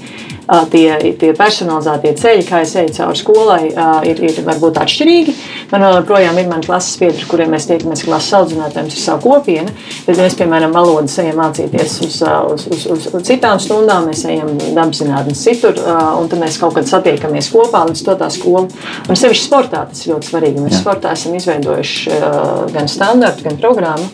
[0.71, 3.61] tie, tie personalizētie ceļi, kā es eju cauri skolai,
[4.07, 5.35] ir, ir varbūt atšķirīgi.
[5.71, 9.73] Man joprojām ir mani klases biedri, kuriem mēs tiekamies klases audzinātājiem, ir sava kopiena.
[10.07, 14.53] Bet mēs, piemēram, valodas ejam mācīties uz, uz, uz, uz, uz citām stundām, mēs ejam
[14.61, 15.77] dabaszinātnes citur,
[16.21, 18.67] un tad mēs kaut kad satiekamies kopā līdz to tā skola.
[19.07, 20.63] Un sevišķi sportā tas ir ļoti svarīgi.
[20.63, 20.83] Mēs Jā.
[20.85, 22.19] sportā esam izveidojuši
[22.73, 24.07] gan standartu, gan programmu,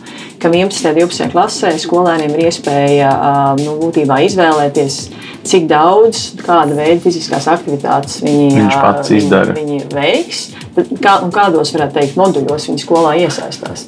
[0.43, 0.91] ka 11.
[0.91, 1.31] un 12.
[1.31, 3.11] klasē skolēniem ir iespēja
[3.63, 4.99] nu, būtībā izvēlēties
[5.43, 9.55] cik daudz, kāda veida fiziskās aktivitātes viņi, Viņš pats viņi, izdara.
[9.57, 10.43] viņi veiks.
[11.03, 13.83] Kā, kādos, varētu teikt, moduļos viņi skolā iesaistās.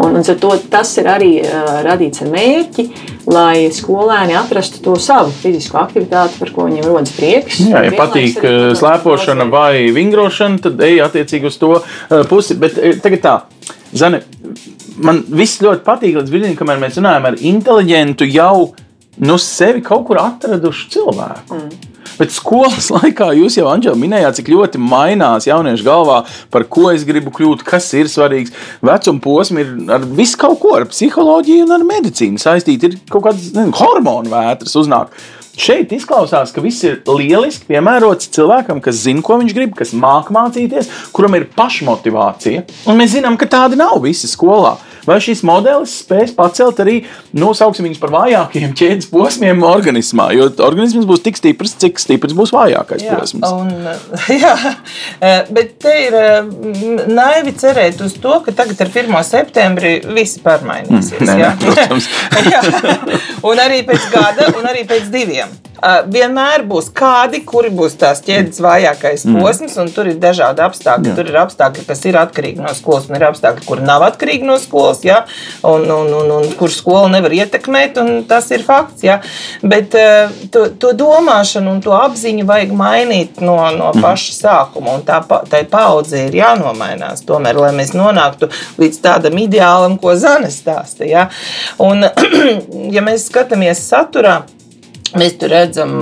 [0.00, 2.86] Un, un to, tas ir arī uh, radīts ar mērķi,
[3.28, 7.60] lai skolēni atrastu to savu fizisko aktivitāti, par ko viņiem rodas prieks.
[7.66, 8.40] Jā, ja patīk
[8.80, 11.74] slēpošana vai vingrošana, tad ej attiecīgi uz to
[12.30, 12.56] pusi.
[12.60, 13.36] Bet tagad tā,
[13.96, 14.22] Zane,
[15.02, 18.70] man viss ļoti patīk līdz brīdim, kamēr mēs runājam ar inteliģentu jau
[19.20, 21.56] nu, sevi kaut kur atraduši cilvēku.
[21.56, 21.88] Mm.
[22.20, 26.20] Bet skolas laikā jūs jau, Anģela, minējāt, cik ļoti mainās jauniešu galvā,
[26.52, 28.54] par ko es gribu kļūt, kas ir svarīgs.
[28.84, 32.92] Vecuma posms ir ar visu kaut ko, ar psiholoģiju un ar medicīnu saistīti.
[32.92, 35.14] Ir kaut kādas nezinu, hormonu vētras uznāk.
[35.58, 40.30] Šeit izklausās, ka viss ir lieliski piemērots cilvēkam, kas zina, ko viņš grib, kas māca
[40.34, 42.62] mācīties, kuram ir pašmotivācija.
[42.90, 44.76] Un mēs zinām, ka tādi nav visi skolā
[45.08, 47.00] vai šis modelis spēs pacelt arī,
[47.36, 52.54] nosauksim viņus par vājākiem ķēdes posmiem organismā, jo organisms būs tik stiprs, cik stiprs būs
[52.54, 53.48] vājākais jā, posms.
[53.50, 53.72] Un,
[54.44, 54.54] jā,
[55.50, 56.18] bet te ir
[57.10, 59.16] naivi cerēt uz to, ka tagad ar 1.
[59.26, 61.18] septembri viss pārmainīsies.
[61.20, 61.50] Mm, nē, jā.
[62.36, 62.62] Nē, jā.
[63.46, 65.52] Un arī pēc gada, un arī pēc diviem.
[65.80, 69.38] Uh, vienmēr būs kādi, kuri būs tās ķēdes vājākais mm.
[69.40, 71.08] posms, un tur ir dažādi apstākļi.
[71.08, 71.14] Jā.
[71.16, 74.58] Tur ir apstākļi, kas ir atkarīgi no skolas, un ir apstākļi, kuri nav atkarīgi no
[74.60, 75.22] skolas, ja?
[75.66, 79.04] un, un, un, un kur skola nevar ietekmēt, un tas ir fakts.
[79.06, 79.20] Ja?
[79.62, 84.04] Bet uh, to, to domāšanu un to apziņu vajag mainīt no, no mhm.
[84.04, 88.50] paša sākuma, un tā, tai paudzei ir jānomainās tomēr, lai mēs nonāktu
[88.80, 91.06] līdz tādam ideālam, ko Zana stāsta.
[91.08, 91.28] Ja?
[91.82, 92.06] Un,
[92.96, 94.40] ja mēs skatāmies saturā,
[95.18, 95.94] Mēs tur redzam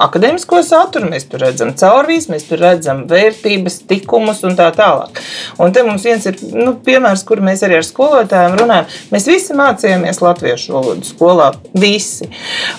[0.00, 5.20] akadēmisko saturu, mēs tur redzam caurvīs, mēs tur redzam vērtības, likumus un tā tālāk.
[5.60, 8.88] Un te mums viens ir nu, piemērs, kur mēs arī ar skolotājiem runājam.
[9.12, 12.30] Mēs visi mācījāmies latviešu valodu skolā, visi.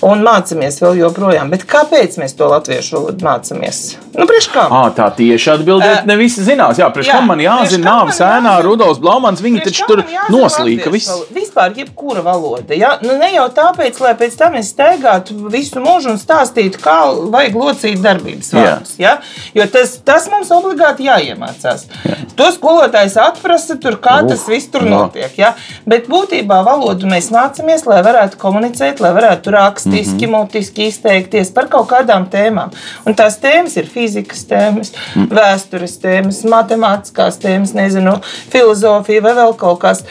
[0.06, 1.54] Un mācāmies vēl joprojām.
[1.54, 3.84] Bet kāpēc mēs to latviešu valodu mācāmies?
[4.18, 6.80] Nu, à, tā tieši atbildēt, uh, ne visi zinās.
[6.82, 10.02] Jā, priekš jā, kam man jāzina nāves ēnā, Rudolfs Blaumans, viņi taču tur
[10.34, 10.90] noslīka.
[10.90, 12.74] Vispār jebkura valoda.
[12.74, 12.96] Ja?
[13.04, 16.96] Nu, ne jau tāpēc, lai pēc tam es staigātu visu visu mūžu un stāstītu, kā
[17.32, 18.96] vajag locīt darbības vārdus.
[19.02, 19.18] Ja?
[19.56, 21.88] Jo tas, tas mums obligāti jāiemācās.
[22.06, 22.18] Jā.
[22.38, 25.04] To skolotājs atprasa, tur, kā uh, tas viss tur no.
[25.04, 25.34] notiek.
[25.38, 25.54] Ja?
[25.86, 30.48] Bet būtībā valodu mēs mācāmies, lai varētu komunicēt, lai varētu rakstiski, mm -hmm.
[30.48, 32.74] mutiski izteikties par kaut kādām tēmām.
[33.06, 35.30] Un tās tēmas ir fizikas tēmas, mm.
[35.32, 40.04] vēstures tēmas, matemātiskās tēmas, nezinu, filozofija vai vēl kaut kas.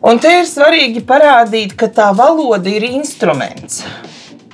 [0.00, 3.82] Un te ir svarīgi parādīt, ka tā valoda ir instruments.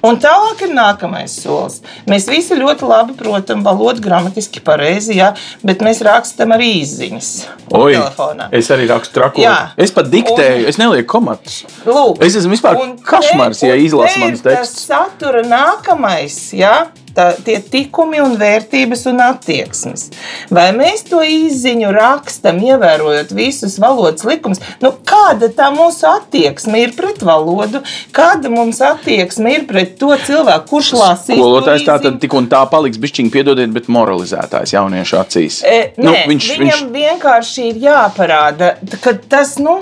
[0.04, 1.80] Un tālāk ir nākamais solis.
[2.10, 5.30] Mēs visi ļoti labi protam valodu gramatiski pareizi, jā,
[5.66, 7.30] bet mēs rakstam arī izziņas.
[7.72, 8.50] Oi, telefonā.
[8.56, 9.72] Es arī rakstu trakot.
[9.80, 11.62] Es pat diktēju, un, es nelieku komatus.
[11.88, 14.86] Lūk, es esmu vispār kašmars, ja izlasu manas tekstus.
[14.90, 16.76] Satura nākamais, jā
[17.16, 20.08] tā, tie tikumi un vērtības un attieksmes.
[20.52, 24.62] Vai mēs to izziņu rakstam, ievērojot visus valodas likumus?
[24.84, 27.82] Nu, kāda tā mūsu attieksme ir pret valodu?
[28.16, 31.40] Kāda mums attieksme ir pret to cilvēku, kurš lasīs?
[31.40, 35.62] Skolotājs tā tad tik un tā paliks bišķiņ piedodiet, bet moralizētājs jauniešu acīs.
[35.66, 36.92] E, nu, nē, viņš, viņam viņš...
[36.96, 39.78] vienkārši ir jāparāda, ka tas, nu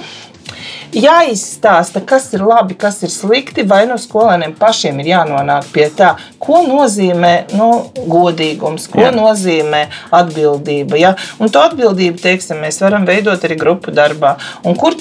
[0.95, 6.15] jāizstāsta, kas ir labi, kas ir slikti, vai no skolēniem pašiem ir jānonāk pie tā,
[6.43, 7.69] ko nozīmē nu,
[8.11, 9.13] godīgums, ko Jā.
[9.15, 10.99] nozīmē atbildība.
[11.01, 11.15] Ja?
[11.43, 14.35] Un to atbildību teiksim, mēs varam veidot arī grupu darbā.
[14.65, 14.97] Un kur,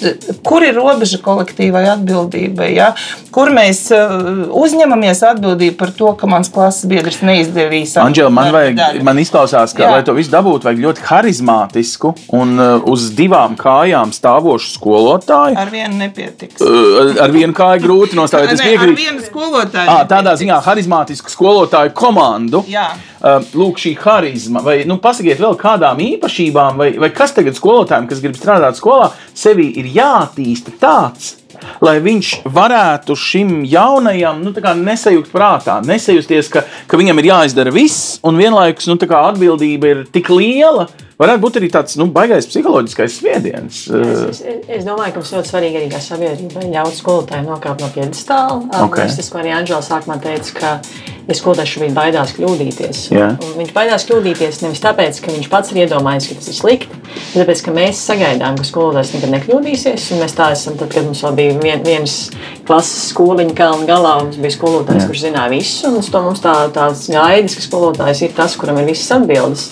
[0.46, 2.70] kur ir robeža kolektīvai atbildībai?
[2.76, 2.94] Ja?
[3.34, 7.98] Kur mēs uh, uzņemamies atbildību par to, ka mans klases biedrs neizdarīs?
[8.02, 9.92] Anģela, man, vajag, man izklausās, ka, Jā.
[9.98, 15.60] lai to visu dabūtu, vajag ļoti harizmātisku un uh, uz divām kājām stāvošu skolotāju.
[15.60, 16.62] Ar vienu nepietiks.
[16.62, 18.56] Uh, ar vienu kāju grūti nostāvēt.
[18.60, 19.92] Ne, ar vienu skolotāju.
[19.92, 22.64] À, tādā ziņā harizmātisku skolotāju komandu.
[22.72, 22.90] Jā.
[23.24, 28.10] Uh, lūk, šī harizma, vai nu, pasakiet vēl kādām īpašībām, vai, vai kas tagad skolotājiem,
[28.10, 31.38] kas grib strādāt skolā, sevi ir jātīsta tāds,
[31.84, 34.52] lai viņš varētu šim jaunajam nu,
[34.84, 40.32] nesajūt prātā, nesajusties, ka, ka viņam ir jāizdara viss, un vienlaikus nu, atbildība ir tik
[40.34, 40.90] liela,
[41.22, 43.82] varētu būt arī tāds nu, baisais psiholoģiskais spiediens.
[43.88, 44.44] Es, es,
[44.80, 48.62] es domāju, ka mums ļoti svarīgi arī kā sabiedrībai ļaut skolotājiem nokāpt no piedestāla.
[48.88, 49.10] Okay.
[49.10, 50.74] Tas, ko arī Anģela sākumā teica, ka
[51.28, 53.02] ja skolotājs šobrīd baidās kļūdīties.
[53.14, 53.38] Yeah.
[53.58, 57.38] Viņš baidās kļūdīties nevis tāpēc, ka viņš pats ir iedomājies, ka tas ir slikti, bet
[57.38, 60.10] tāpēc, ka mēs sagaidām, ka skolotājs nekad nekļūdīsies.
[60.20, 62.18] Mēs tā esam, tad, kad mums vēl bija vien, viens
[62.68, 65.12] klases skoliņa kalna galā, mums bija skolotājs, yeah.
[65.12, 68.82] kurš zināja visu, un uz to mums tā, tās gaidas, ka skolotājs ir tas, kuram
[68.84, 69.70] ir visas atbildes.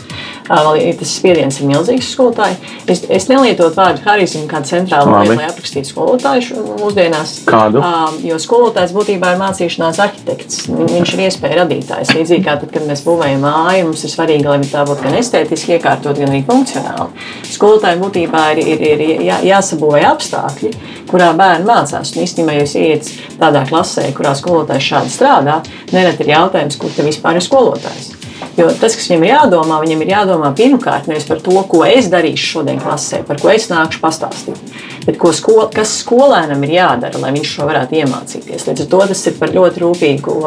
[0.52, 2.58] Tas spiediens ir milzīgs skolotāji.
[2.90, 7.36] Es, es nelietotu vārdu harizmu kā centrālu lietu, lai aprakstītu skolotāju mūsdienās.
[7.48, 7.84] Kādu?
[8.26, 10.66] Jo skolotājs būtībā ir mācīšanās arhitekts.
[10.72, 12.14] Viņš ir iespēja radītājs.
[12.18, 15.78] Līdzīgi kā tad, kad mēs būvējam māju, mums ir svarīgi, lai tā būtu gan estētiski
[15.78, 17.28] iekārtot, gan arī funkcionāli.
[17.52, 20.74] Skolotājiem būtībā ir, ir, ir jā, jāsabūvē apstākļi,
[21.12, 22.16] kurā bērni mācās.
[22.16, 23.12] Un īstenībā, ja jūs iet
[23.42, 25.62] tādā klasē, kurā skolotājs šādi strādā,
[25.96, 28.21] nereti ir jautājums, kur te vispār ir skolotājs.
[28.58, 32.10] Jo tas, kas viņam ir jādomā, viņam ir jādomā pirmkārt nevis par to, ko es
[32.12, 34.60] darīšu šodien klasē, par ko es nākšu pastāstīt,
[35.06, 38.68] bet skol, kas skolēnam ir jādara, lai viņš šo varētu iemācīties.
[38.68, 40.38] Līdz ar to tas ir par ļoti rūpīgu,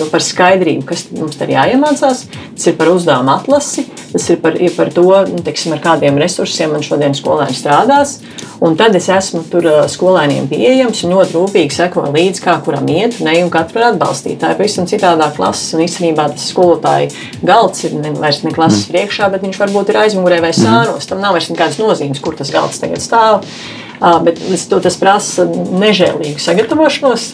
[0.00, 4.58] nu, par skaidrību, kas mums ir jāiemācās, tas ir par uzdevumu atlasi, tas ir par,
[4.60, 8.18] ir par to, nu, teiksim, ar kādiem resursiem man šodien skolēni strādās.
[8.62, 13.16] Un tad es esmu tur skolēniem pieejams un ļoti rūpīgi sekoju līdzi, kā kuram iet,
[13.18, 14.38] un katru var atbalstīt.
[14.38, 17.10] Tā ir pavisam citādā klases, un īstenībā tas skolotāji
[17.42, 18.92] galds ir ne, vairs ne klases mm.
[18.92, 21.10] priekšā, bet viņš varbūt ir aizmugurē vai sānos.
[21.10, 23.42] Tam nav vairs nekādas nozīmes, kur tas galds tagad stāv.
[24.02, 27.26] Bet to, tas prasa nežēlīgu sagatavošanos,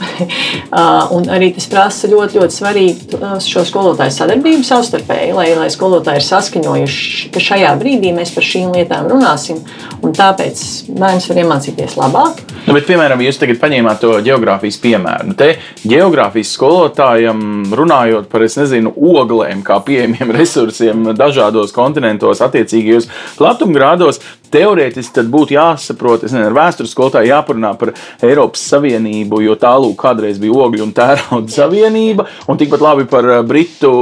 [1.17, 6.27] un arī tas prasa ļoti, ļoti svarīgu šo skolotāju sadarbību savstarpēji, lai, lai skolotāji ir
[6.27, 9.63] saskaņojuši, ka šajā brīdī mēs par šīm lietām runāsim,
[10.05, 12.43] un tāpēc bērns var iemācīties labāk.
[12.67, 15.31] Nu, bet, piemēram, jūs tagad paņēmāt to geogrāfijas piemēru.
[15.31, 15.55] Nu, te
[15.89, 17.41] geogrāfijas skolotājam
[17.73, 23.09] runājot par, es nezinu, oglēm, kā pieejamiem resursiem dažādos kontinentos, attiecīgajos
[23.41, 24.21] platumgrādos,
[24.53, 27.93] teorētiski tad būtu jāsaprot, es nezinu, ar vēstures skolotāju jāparunā par
[28.25, 33.43] Eiropas Savienību, jo tālūk kādreiz bija ogļu un tērauda savienība, un tikpat labi par eh,
[33.49, 33.93] Britu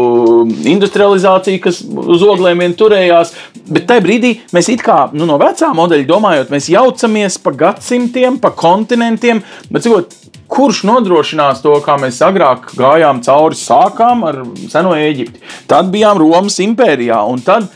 [0.72, 3.34] industrializāciju, kas uz oglēm vien turējās.
[3.66, 8.40] Bet tajā brīdī mēs it kā nu, no vecā modeļa domājot, mēs jaucamies pa gadsimtiem,
[8.42, 10.14] pa kontinentiem, bet cikot,
[10.46, 13.58] Kurš nodrošinās to, kā mēs agrāk gājām cauri?
[13.58, 14.38] Sākām ar
[14.70, 17.66] seno Eģipti, tad bijām Romas impērijā, un tad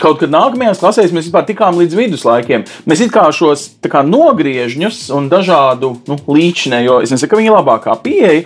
[0.00, 2.66] kaut kad nākamajās klasēs mēs vispār tikām līdz viduslaikiem.
[2.90, 7.96] Mēs it kā šos kā, nogriežņus un dažādu nu, līdzinējo, es nesaku, ka viņa labākā
[8.04, 8.44] pieeja,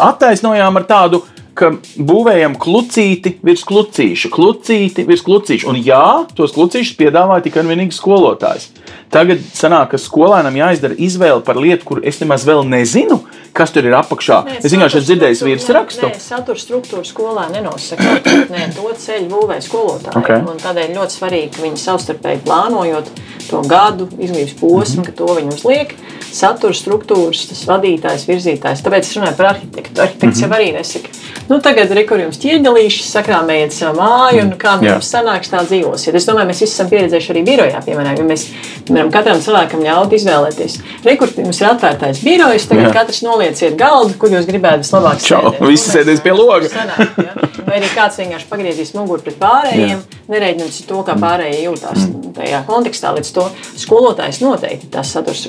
[0.00, 1.24] attaisnojām ar tādu
[1.58, 5.68] ka būvējam klucīti virs klucīša, klucīti virs klucīša.
[5.70, 8.70] Un jā, tos klucīšus piedāvāja tikai un vienīgi skolotājs.
[9.14, 13.20] Tagad sanāk, ka skolēnam jāizdara izvēle par lietu, kur es nemaz vēl nezinu,
[13.54, 14.40] kas tur ir apakšā.
[14.48, 16.08] Nē, es vienkārši esmu dzirdējis virsrakstu.
[16.10, 18.16] Nē, satura struktūra skolā nenosaka.
[18.54, 20.16] Nē, to ceļu būvē skolotāji.
[20.18, 20.42] Okay.
[20.42, 23.12] Un tādēļ ļoti svarīgi, viņi savstarpēji plānojot
[23.46, 25.06] to gadu, izglītības posmu, mm -hmm.
[25.06, 25.94] ka to viņi uzliek.
[26.34, 28.82] Satura struktūras, tas vadītājs, virzītājs.
[28.82, 30.00] Tāpēc es runāju par arhitektu.
[30.02, 30.50] Arhitekts mm -hmm.
[30.50, 31.08] jau arī nesaka
[31.48, 35.60] nu, tagad ir kur jums ķieģelīši, sakrāmējiet savu māju, un kā nu jums sanāks tā
[35.66, 36.16] dzīvosiet.
[36.16, 38.46] Es domāju, mēs visi esam pieredzējuši arī birojā, piemēram, ja mēs
[38.86, 40.78] piemēram, katram cilvēkam ļaut izvēlēties.
[41.04, 42.94] Rekur, jums ir atvērtais birojs, tagad Jā.
[42.98, 45.60] katrs nolieciet galdu, kur jūs gribētu vislabāk sēdēt.
[45.68, 46.70] Visi nu, sēdēs pie loga.
[46.72, 47.50] Sanāk, ja?
[47.64, 50.02] Vai arī kāds vienkārši pagriezīs muguru pret pārējiem,
[50.32, 52.34] nereģinot to, kā pārējie jūtās mm.
[52.36, 53.12] tajā kontekstā.
[53.16, 53.46] Līdz to
[53.80, 55.46] skolotājs noteikti tas saturs.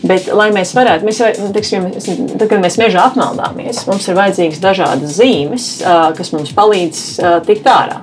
[0.00, 1.20] Bet, lai mēs varētu, mēs,
[1.56, 1.90] teiksim,
[2.36, 5.72] tad, kad mēs mežā apmaldāmies, mums ir vajadzīgas dažādas zīmes zīmes,
[6.16, 7.02] kas mums palīdz
[7.46, 8.00] tikt ārā.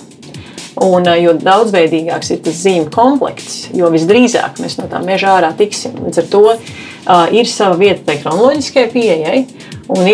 [0.77, 5.95] Un, jo daudzveidīgāks ir tas zīmju komplekts, jo visdrīzāk mēs no tā meža ārā tiksim.
[6.05, 6.59] Līdz ar to uh,
[7.33, 9.39] ir sava vieta tai kronoloģiskajai pieejai,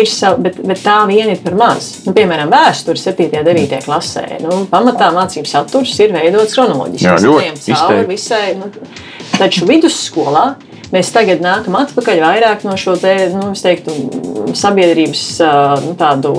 [0.08, 1.90] sava, bet, bet tā vien ir par maz.
[2.06, 3.28] Nu, piemēram, vēsture 7.
[3.42, 3.82] un 9.
[3.84, 4.24] klasē.
[4.44, 7.10] Nu, pamatā mācību saturs ir veidots kronoloģiski.
[7.10, 8.44] Jā, ļoti cauri visai.
[8.56, 8.72] Nu,
[9.36, 10.54] taču vidusskolā
[10.94, 13.94] Mēs tagad nākam atpakaļ vairāk no šo te, nu, teiktu,
[14.54, 15.22] sabiedrības
[15.82, 16.34] nu, tādu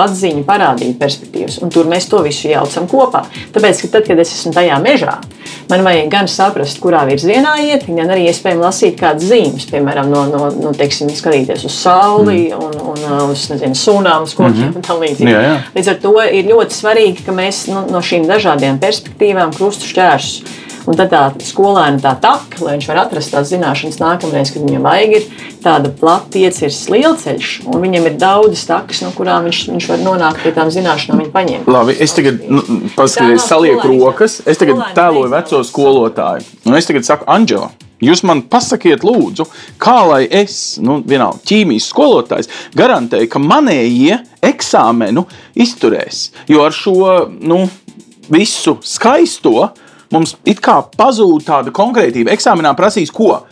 [0.00, 1.58] atziņu parādību perspektīvas.
[1.64, 3.26] Un tur mēs to visu jaucam kopā.
[3.52, 5.18] Tāpēc, ka tad, kad es esmu tajā mežā,
[5.68, 10.24] man vajag gan saprast, kurā virzienā iet, gan arī iespējams lasīt kādas zīmes, piemēram, no,
[10.32, 12.62] no, no teiksim, skatīties uz sauli mm.
[12.64, 14.78] un, un uz nezinu, sunām, uz kokiem mm -hmm.
[14.80, 15.34] un tā līdzīgi.
[15.34, 15.58] Jā, jā.
[15.74, 20.64] Līdz ar to ir ļoti svarīgi, ka mēs nu, no šīm dažādām perspektīvām krustu šķēršus
[20.88, 24.86] Un tad tā skolēna tā taka, lai viņš var atrast tās zināšanas nākamreiz, kad viņam
[24.86, 29.88] vajag, ir tāda plata iecirsts lielceļš, un viņam ir daudz takas, no kurām viņš, viņš
[29.92, 31.68] var nonākt pie tām zināšanām, viņa paņemt.
[31.68, 32.62] Labi, es tagad nu,
[32.96, 37.68] paskatīju, salieku rokas, es tagad tēloju veco skolotāju, un es tagad saku, Anģela.
[37.98, 39.44] Jūs man pasakiet, lūdzu,
[39.82, 42.48] kā lai es, nu, vienalga, ķīmijas skolotājs,
[42.78, 45.26] garantēju, ka manējie eksāmenu
[45.58, 46.28] izturēs.
[46.48, 47.64] Jo ar šo nu,
[48.30, 49.72] visu skaisto
[50.14, 52.32] mums it kā pazūd tāda konkrētība.
[52.34, 53.42] Eksāmenā prasīs, ko?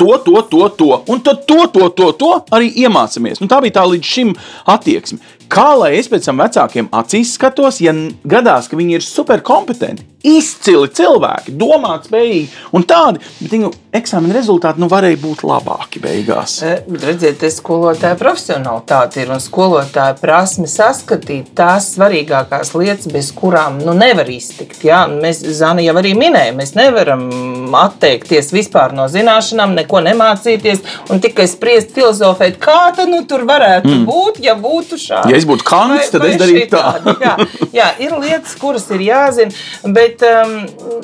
[0.00, 3.42] To, to, to, to, un tad to, to, to, to arī iemācāmies.
[3.42, 4.30] Nu, tā bija tā līdz šim
[4.72, 5.20] attieksme.
[5.50, 7.92] Kā lai es pēc tam vecākiem acīs skatos, ja
[8.24, 14.82] gadās, ka viņi ir superkompetenti, izcili cilvēki, domāt spējīgi un tādi, bet viņu eksāmena rezultāti
[14.82, 16.60] nu, varēja būt labāki beigās.
[16.66, 23.80] E, redziet, tas skolotāja profesionālitāte ir un skolotāja prasme saskatīt tās svarīgākās lietas, bez kurām
[23.82, 24.84] nu, nevar iztikt.
[24.86, 25.02] Ja?
[25.10, 27.26] Mēs, Zana, jau arī minēja, mēs nevaram
[27.80, 33.90] atteikties vispār no zināšanām, neko nemācīties un tikai spriest, filozofēt, kā tad nu, tur varētu
[33.90, 34.06] mm.
[34.06, 35.32] būt, ja būtu šādi.
[35.32, 36.84] Ja es būtu kants, tad vai, vai es darītu tā.
[37.00, 37.34] Tādi, jā,
[37.80, 39.54] jā, ir lietas, kuras ir jāzina,
[39.96, 40.56] bet um,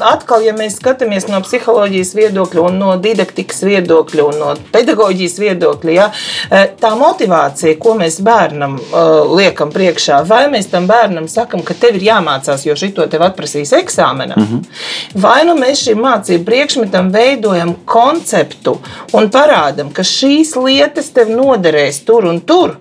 [0.04, 5.94] atkal, ja mēs skatāmies no psiholoģijas viedokļa un no didaktikas viedokļa un no pedagoģijas viedokļa,
[5.96, 6.06] jā,
[6.50, 11.76] eh, tā motivācija, ko mēs bērnam uh, liekam priekšā, vai mēs tam bērnam sakam, ka
[11.78, 15.20] tev ir jāmācās, jo šito tev atprasīs eksāmenā, mm -hmm.
[15.22, 18.78] vai nu mēs šim mācību priekšmetam veidojam konceptu
[19.12, 22.76] un parādam, ka šīs lietas tev noderēs tur un tur,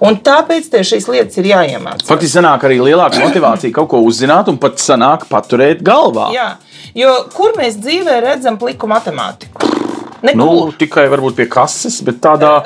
[0.00, 2.06] un tāpēc tev šīs lietas ir jāiemācās.
[2.06, 6.30] Faktiski sanāk arī lielāka motivācija kaut ko uzzināt un pat sanāk paturēt galvā.
[6.34, 6.48] Jā,
[6.98, 9.70] jo kur mēs dzīvē redzam pliku matemātiku?
[10.20, 10.36] Nekur.
[10.36, 12.58] Nu, tikai varbūt pie kases, bet tādā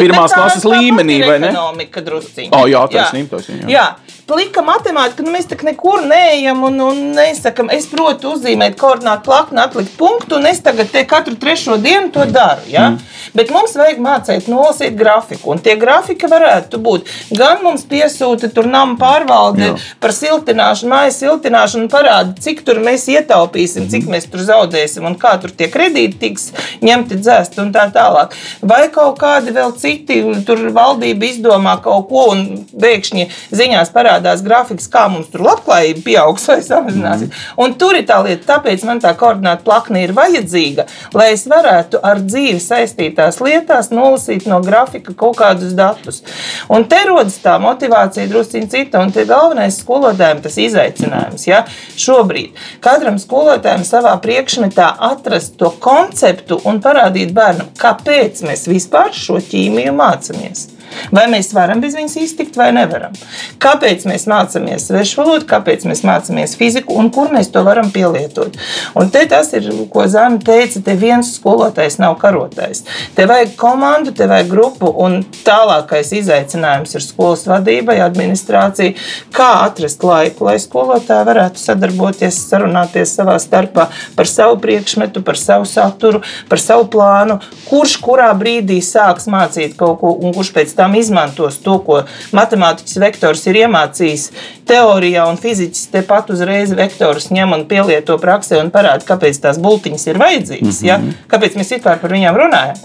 [0.00, 1.52] pirmās bet tā, klases līmenī, vai ne?
[1.52, 2.50] Ekonomika drusciņā.
[2.50, 3.70] Oh, jā, taisnība, taisnība.
[3.70, 3.84] Jā.
[3.86, 9.26] jā, plika matemātika, nu mēs tā nekur neejam un, un nesakam, es protu uzzīmēt koordinātu
[9.26, 12.66] plakni, atlikt punktu, un es tagad te katru trešo dienu to daru.
[12.70, 12.92] Ja?
[12.92, 13.00] Mm.
[13.36, 18.68] Bet mums vajag mācīt nolasīt grafiku, un tie grafiki varētu būt gan mums piesūta tur
[18.70, 19.74] nama pārvalde Jā.
[20.02, 23.92] par siltināšanu, mājas siltināšanu, parāda, cik tur mēs ietaupīsim, mm.
[23.92, 26.50] cik mēs tur zaudēsim un kā tur tie kredīti tiks
[26.86, 28.34] ņemti dzēst un tā tālāk.
[28.62, 34.88] Vai kaut kādi vēl citi, tur valdība izdomā kaut ko un pēkšņi ziņās parādās grafiks,
[34.90, 37.30] kā mums tur labklājība pieaugs vai samazināsies.
[37.30, 37.62] Mm.
[37.64, 42.00] Un tur ir tā lieta, tāpēc man tā koordināta plakne ir vajadzīga, lai es varētu
[42.02, 46.22] ar dzīvi saistītās lietās nolasīt no grafika kaut kādus datus.
[46.70, 51.46] Un te rodas tā motivācija drusciņ cita, un te galvenais skolotājiem tas izaicinājums.
[51.48, 51.62] Ja?
[52.00, 59.40] Šobrīd katram skolotājam savā priekšmetā atrast to konceptu un parādīt bērnam, kāpēc mēs vispār šo
[59.50, 60.68] ķīmiju mācāmies.
[61.14, 63.14] Vai mēs varam bez viņas iztikt, vai nevaram?
[63.62, 68.58] Kāpēc mēs mācāmies svešu valodu, kāpēc mēs mācāmies fiziku un kur mēs to varam pielietot?
[68.98, 72.84] Un te tas ir, ko Zana teica, te viens skolotājs nav karotājs.
[73.16, 78.96] Te vajag komandu, te vajag grupu, un tālākais izaicinājums ir skolas vadībai, administrācija,
[79.34, 85.68] kā atrast laiku, lai skolotāji varētu sadarboties, sarunāties savā starpā par savu priekšmetu, par savu
[85.68, 87.38] saturu, par savu plānu,
[87.68, 92.00] kurš kurā brīdī sāks mācīt kaut ko un kurš pēc tam izmantos to, ko
[92.36, 94.30] matemātikas vektors ir iemācījis
[94.68, 100.06] teorijā, un fiziķis tepat uzreiz vektorus ņem un pielieto praksē un parāda, kāpēc tās bultiņas
[100.06, 100.88] ir vajadzīgas, mm -hmm.
[100.88, 100.98] ja?
[100.98, 101.10] Mhm.
[101.28, 102.76] kāpēc mēs vispār par viņām runājam.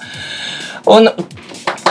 [0.86, 1.10] Un,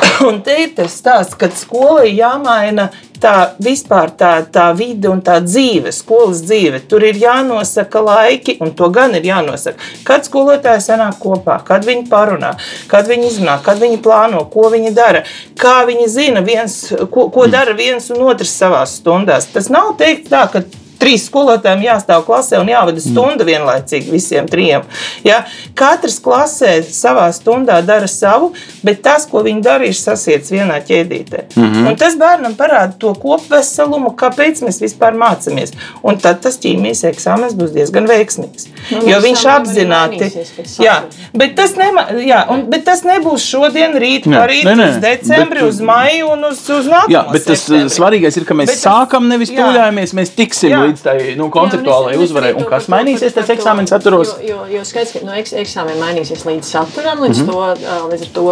[0.29, 2.89] un te ir tas stāsts, ka skolai jāmaina
[3.21, 6.83] tā vispār tā, tā vide un tā dzīve, skolas dzīve.
[6.91, 9.81] Tur ir jānosaka laiki, un to gan ir jānosaka.
[10.07, 12.55] Kad skolotāji sanāk kopā, kad viņi parunā,
[12.91, 15.25] kad viņi izrunā, kad viņi plāno, ko viņi dara,
[15.61, 16.79] kā viņi zina, viens,
[17.11, 19.49] ko, ko dara viens un otrs savā stundās.
[19.55, 20.65] Tas nav teikt tā, ka
[21.05, 23.05] trīs skolotājiem jāstāv klasē un jāvada mm.
[23.05, 24.87] stunda vienlaicīgi visiem trijiem.
[25.27, 25.43] Ja?
[25.77, 28.53] Katrs klasē savā stundā dara savu,
[28.85, 31.45] bet tas, ko viņi dara, ir sasiets vienā ķēdītē.
[31.55, 31.89] Mm -hmm.
[31.91, 35.75] Un tas bērnam parāda to kopveselumu, kāpēc mēs vispār mācāmies.
[36.03, 38.69] Un tad tas ķīmijas eksāmenis būs diezgan veiksmīgs.
[38.91, 40.31] Nu, jo viņš apzināti,
[40.79, 40.97] jā,
[41.33, 45.61] bet tas, nema, jā, un, bet tas nebūs šodien, rīt, parīt, ne, ne, uz decembri,
[45.61, 47.15] bet, uz maiju un uz, uz nākamo.
[47.15, 47.95] Jā, bet tas septembri.
[47.97, 50.83] svarīgais ir, ka mēs bet sākam, nevis tūļājamies, mēs tiksim jā.
[50.85, 52.53] līdz līdz tai nu, konceptuālajai uzvarai.
[52.59, 54.37] Un kas mainīsies pēc eksāmena saturos?
[54.41, 57.83] Jo, jo, jo skaidrs, ka no eks, eksāmena mainīsies līdz saturam, līdz, mm -hmm.
[57.83, 58.47] to, līdz ar to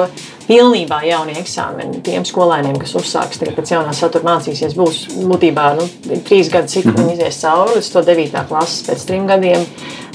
[0.48, 5.88] pilnībā jaunie eksāmeni tiem skolēniem, kas uzsāks tagad pēc jaunā satura mācīsies, būs būtībā nu,
[6.26, 7.12] trīs gadu ciklu mm -hmm.
[7.12, 9.66] izies cauri līdz to devītā klases pēc trim gadiem.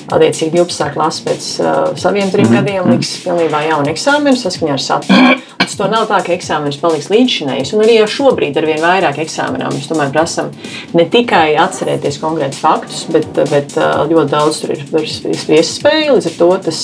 [0.08, 0.94] Attiecīgi 12.
[0.94, 2.64] klase pēc uh, saviem trim mm -hmm.
[2.64, 5.57] gadiem liks pilnībā jaunu eksāmenu saskaņā ar saturu.
[5.68, 7.74] Tas to nav tā, ka eksāmenis paliks līdzšinējs.
[7.76, 10.54] Un arī jau šobrīd ar vien vairāk eksāmenām mēs tomēr prasām
[10.96, 16.16] ne tikai atcerēties konkrētus faktus, bet, bet ļoti daudz tur ir spriest spēju.
[16.16, 16.80] Līdz ar to tas,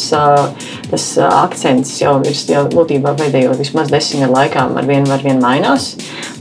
[0.91, 5.39] tas akcents jau ir jau būtībā pēdējo vismaz desmit gadu laikā ar vien, ar vien
[5.39, 5.93] mainās.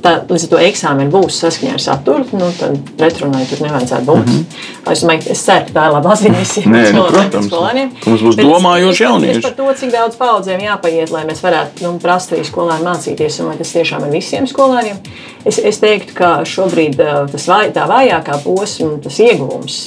[0.03, 4.27] Tā, līdz ar to eksāmeni būs saskaņā ar saturu, nu, tad pretrunai tur nevajadzētu būt.
[4.27, 4.71] Mm -hmm.
[4.93, 7.05] Es, domāju, es ceru, ka tā ir laba ziņa visiem nu,
[7.47, 7.91] skolēniem.
[8.07, 9.43] Mums būs domājoši jaunieši.
[9.45, 13.51] Par to, cik daudz paudzēm jāpaiet, lai mēs varētu nu, prast arī skolēni mācīties, un
[13.53, 15.01] vai tas tiešām ir visiem skolēniem.
[15.45, 17.01] Es, es teiktu, ka šobrīd
[17.33, 19.83] tas tā vājākā posma, tas ieguvums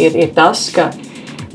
[0.00, 0.90] ir, ir tas, ka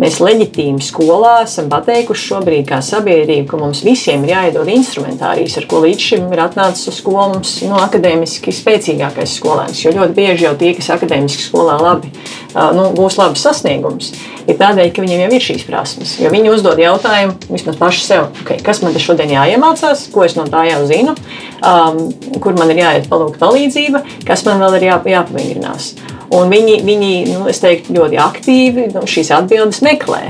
[0.02, 5.68] Mēs leģitīmi skolā esam pateikuši šobrīd, kā sabiedrība, ka mums visiem ir jāiedod instrumentārijas, ar
[5.70, 9.84] ko līdz šim ir atnācis uz skolu mums no nu, akadēmiski spēcīgākais skolēns.
[9.84, 12.10] Jo ļoti bieži jau tie, kas akadēmiski skolā labi
[12.76, 14.12] nu, būs labs sasniegums,
[14.46, 16.16] ir tādēļ, ka viņiem jau ir šīs prasmes.
[16.22, 20.38] Jo viņi uzdod jautājumu vismaz paši sev, okay, kas man te šodien jāiemācās, ko es
[20.38, 21.16] no tā jau zinu,
[21.64, 22.02] um,
[22.44, 25.94] kur man ir jāiet palūgt palīdzība, kas man vēl ir jā, jāpavingrinās.
[26.32, 30.26] Un viņi, viņi nu, teiktu, ļoti aktīvi nu, šīs atbildes meklē.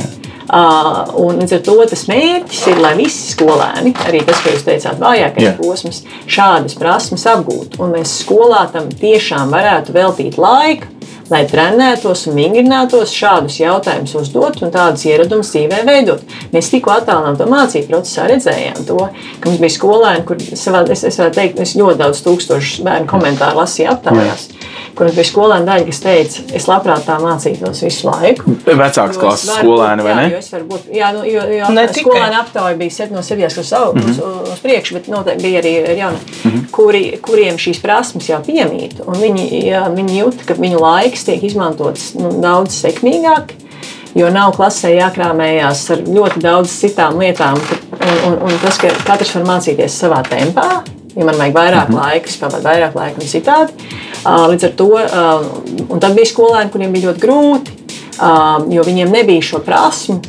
[0.51, 4.65] Uh, un līdz ar to tas mērķis ir, lai visi skolēni, arī tas, ko jūs
[4.67, 5.55] teicāt, vājākais yeah.
[5.55, 7.79] posms, šādas prasmes apgūtu.
[7.79, 10.89] Un mēs skolā tam tiešām varētu veltīt laiku,
[11.31, 16.25] lai trenētos un vingrinātos šādus jautājumus uzdot un tādus ieradumus dzīvē veidot.
[16.51, 18.99] Mēs tikko attālinām to mācību procesā redzējām to,
[19.39, 23.09] ka mums bija skolēni, kur savā, es, es varu teikt, es ļoti daudz tūkstošu bērnu
[23.11, 24.51] komentāru lasīju aptājās.
[24.51, 24.60] Yeah
[24.95, 28.55] kur bija skolēna daļa, kas teica, es labprāt tā mācītos visu laiku.
[28.65, 30.25] Vecāks klases skolēni, vai ne?
[30.33, 33.47] Jā, es varu būt, jā, nu, jo, jo ne skolēna aptauja bija 7 no 7
[33.47, 34.11] uz, savu, mm -hmm.
[34.11, 36.69] uz, uz priekšu, bet noteikti bija arī jauni, mm -hmm.
[36.71, 41.43] kuri, kuriem šīs prasmes jau piemīt, un viņi, jā, viņi jūt, ka viņu laiks tiek
[41.43, 43.53] izmantots nu, daudz sekmīgāk,
[44.15, 47.59] jo nav klasē jākrāmējās ar ļoti daudz citām lietām,
[47.91, 50.83] un, un, un tas, ka katrs var mācīties savā tempā,
[51.15, 52.03] Ja man vajag vairāk mm -hmm.
[52.03, 53.71] laika, es pavadu vairāk laika un citādi.
[54.25, 57.71] Uh, līdz ar to, uh, un tad bija skolēni, kuriem bija ļoti grūti,
[58.21, 60.21] uh, jo viņiem nebija šo prasmu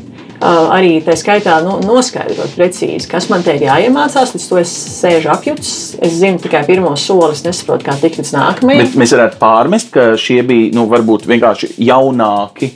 [0.43, 4.35] arī tā skaitā nu, noskaidrot precīzi, kas man te ir jāiemācās.
[4.35, 5.73] Līdz to es sēžu apjūts.
[6.03, 8.83] Es zinu tikai pirmo soli, es nesaprotu, kā tikt līdz nākamajam.
[8.83, 12.73] Bet mēs varētu pārmest, ka šie bija nu, varbūt vienkārši jaunāki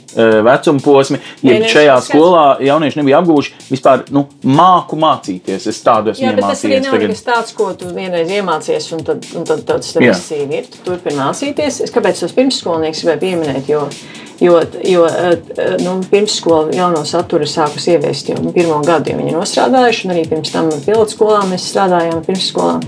[0.47, 1.21] vecuma posmi.
[1.45, 5.67] Ja šajā skolā jaunieši nebija apgūši vispār nu, māku mācīties.
[5.71, 9.03] Es tādu esmu Jā, bet tas arī nav nekas tāds, ko tu vienreiz iemācies, un
[9.07, 10.69] tad, un tad, tad tas tev viss ir.
[10.71, 11.81] Tu turpini mācīties.
[11.87, 13.69] Es kāpēc tos pirmsskolniekus gribēju pieminēt?
[13.71, 13.87] Jo,
[14.39, 15.37] Jo, jo eh,
[15.81, 20.25] nu, pirmsskola jauno saturu sākus ieviest jau pirmo gadu, jo viņi ir nostrādājuši, un arī
[20.29, 22.81] pirms tam pilotskolā mēs strādājām pirmsskolā.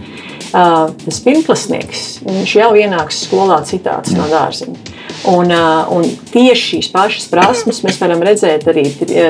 [0.49, 4.95] Uh, tas pirmklasnieks, viņš jau ienāks skolā citāts no dārziņa.
[5.29, 8.87] Un, uh, un tieši šīs pašas prasmes mēs varam redzēt arī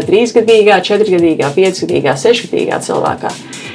[0.08, 3.34] trīsgadīgā, četrgadīgā, piecgadīgā, sešgadīgā cilvēkā.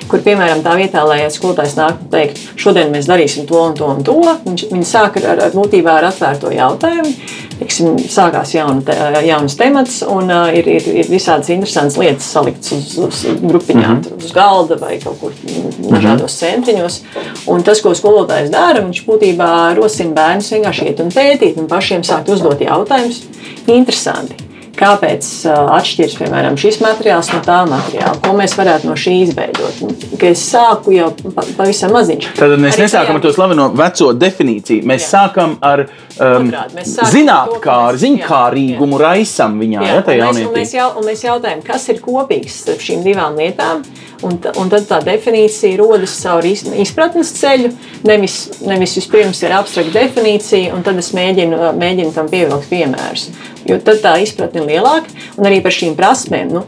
[0.09, 3.92] Kur, piemēram, tā vietā, lai skolotājs nāk un teikt, šodien mēs darīsim to un to
[3.92, 4.16] un to,
[4.47, 7.12] viņš, viņi sāk ar, ar būtībā ar atvērto jautājumu
[7.59, 8.97] tiksim, sākās jauna, te,
[9.27, 14.01] jauns temats, un uh, ir, ir, ir visādas interesantas lietas saliktas uz, uz grupiņām, mm
[14.07, 14.25] -hmm.
[14.25, 16.41] uz galda vai kaut kur dažādos mm -hmm.
[16.41, 17.01] centriņos.
[17.47, 22.03] Un tas, ko skolotājs dara, viņš būtībā rosina bērnus vienkārši iet un pētīt un pašiem
[22.03, 23.23] sākt uzdot jautājumus.
[23.67, 24.45] Interesanti
[24.79, 29.83] kāpēc atšķiras piemēram šis materiāls no tā materiāla, ko mēs varētu no šī izveidot.
[29.85, 29.95] Nu,
[30.29, 31.11] es sāku jau
[31.59, 32.31] pavisam maziņš.
[32.39, 33.21] Tad mēs Arī nesākam tajā...
[33.21, 34.87] ar to slaveno veco definīciju.
[34.91, 35.11] Mēs jā.
[35.15, 35.87] sākam ar
[36.23, 36.51] um,
[36.85, 39.83] zinātnākāru, ziņkārīgumu raisam viņā.
[39.85, 43.05] Jā, ja, un, mēs, un, mēs jau, un mēs jautājam, kas ir kopīgs starp šīm
[43.07, 43.85] divām lietām.
[44.25, 47.75] Un, un tad tā definīcija rodas caur izpratnes ceļu.
[48.09, 53.29] Nevis, nevis vispirms ir abstrakta definīcija, un tad es mēģinu, mēģinu tam pievilkt piemērus.
[53.69, 56.55] Jo tad tā izpratne ir lielāka un arī par šīm prasmēm.
[56.57, 56.65] Nu,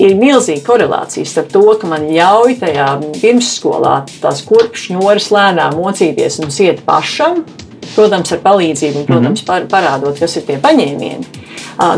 [0.00, 2.88] ir milzīga korelācija starp to, ka man ļauj tajā
[3.20, 7.44] pirmsskolā tās kurpšņoras lēnām mocīties un iet pašam,
[8.00, 11.46] protams, ar palīdzību, un, protams, par, parādot, kas ir tie paņēmieni.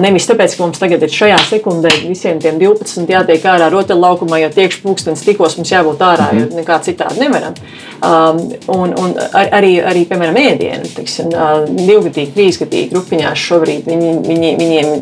[0.02, 4.50] Nevis tāpēc, ka mums tagad ir šajā sekundē visiem tiem 12 jātiek ārā rotaļlaukumā, jo
[4.54, 6.60] tiekš pūkstens tikos mums jābūt ārā, jo mhm.
[6.60, 7.56] nekā citādi nevaram.
[8.02, 8.38] Um,
[8.74, 11.32] un, un ar, arī, arī, piemēram, ēdienu, teiksim,
[11.78, 14.94] divgadīgi, trīsgadīgi grupiņās šobrīd viņi, viņi, viņiem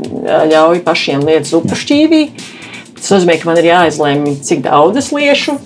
[0.52, 2.24] ļauj pašiem liet zupu šķīvī.
[3.00, 5.56] Tas nozīmē, ka man ir jāizlemj, cik daudz es liešu.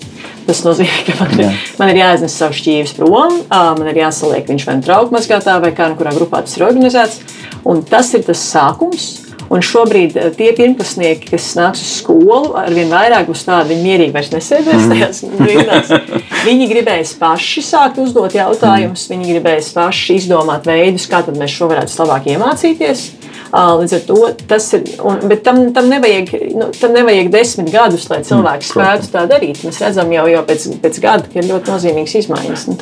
[0.45, 1.51] Tas nozīmē, ka man, Jā.
[1.81, 5.73] man ir jāiznes savs šķīvis prom, man ir jāsaliek viņš vai nu trauku mazgātā, vai
[5.75, 7.21] kā nu kurā grupā tas ir organizēts.
[7.65, 9.25] Un tas ir tas sākums.
[9.45, 14.15] Un šobrīd tie pirmklasnieki, kas nāks uz skolu, ar vien vairāk būs tādi, viņi mierīgi
[14.15, 14.93] vairs nesēdēs mm.
[14.93, 15.91] tajās brīnās.
[16.47, 22.01] Viņi gribēs paši sākt uzdot jautājumus, viņi gribēs paši izdomāt veidus, kā mēs šo varētu
[22.01, 23.05] labāk iemācīties.
[23.53, 24.17] Līdz ar to
[24.49, 24.83] tas ir.
[25.05, 29.23] Un, bet tam, tam, nevajag, nu, tam nevajag desmit gadus, lai cilvēks mm, spētu tā
[29.29, 29.61] darīt.
[29.63, 32.77] Mēs redzam jau, jau pēc, pēc gada, ka ir ļoti nozīmīgas izmaiņas nu.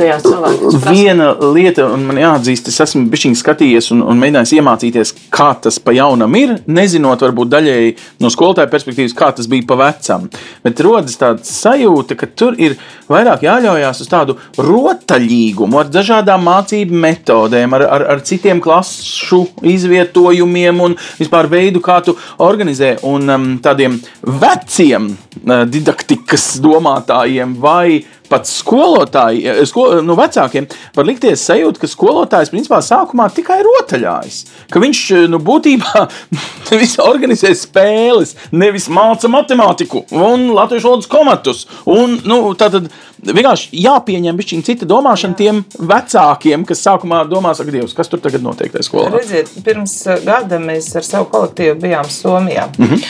[0.88, 5.78] Viena lieta, un man jāatzīst, es esmu bišķiņš skatījies un, un mēģinājis iemācīties, kā tas
[5.84, 7.93] pa jaunam ir, nezinot varbūt daļēji
[8.24, 10.30] no skolotāja perspektīvas, kā tas bija pa vecam.
[10.66, 12.80] Bet rodas tāda sajūta, ka tur ir
[13.11, 20.53] vairāk jāļaujās uz tādu rotaļīgumu, ar dažādām mācību metodēm, ar, ar, ar citiem klašu izvietojumiem
[20.54, 22.97] uzdevumiem un vispār veidu, kā tu organizē.
[23.10, 31.08] Un um, tādiem veciem uh, didaktikas domātājiem vai pat skolotāji, eh, sko, nu, vecākiem var
[31.08, 34.44] likties sajūta, ka skolotājs principā sākumā tikai rotaļājas.
[34.72, 36.06] Ka viņš eh, nu, būtībā
[37.12, 41.66] organizē spēles, nevis māca matemātiku un latviešu valodas komatus.
[41.90, 42.90] Un, nu, tātad,
[43.24, 45.40] vienkārši jāpieņem viņa cita domāšana Jā.
[45.40, 45.62] tiem
[45.92, 49.12] vecākiem, kas sākumā domā, ka Dievs, kas tur tagad notiek tajā skolā.
[49.14, 52.70] Redziet, pirms eh, gada mēs ar savu kolektīvu bijām Somijā.
[52.78, 53.04] Mm -hmm.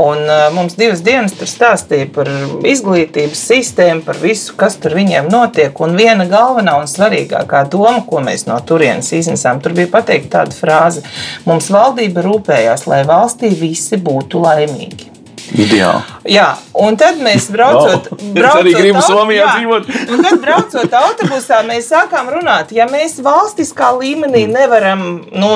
[0.00, 2.28] Un mums divas dienas tur stāstīja par
[2.64, 5.80] izglītības sistēmu, par visu, kas tur viņiem notiek.
[5.84, 10.56] Un viena galvenā un svarīgākā doma, ko mēs no turienes iznesām, tur bija pateikt tāda
[10.56, 11.04] frāze:
[11.48, 15.19] Mums valdība rūpējās, lai valstī visi būtu laimīgi.
[15.56, 16.20] Ideāli.
[16.30, 18.32] Jā, un tad mēs braucot, wow.
[18.36, 19.88] braucot, arī gribu Somijā jā, dzīvot.
[20.12, 25.50] un tad braucot autobusā, mēs sākām runāt, ja mēs valstiskā līmenī nevaram nu,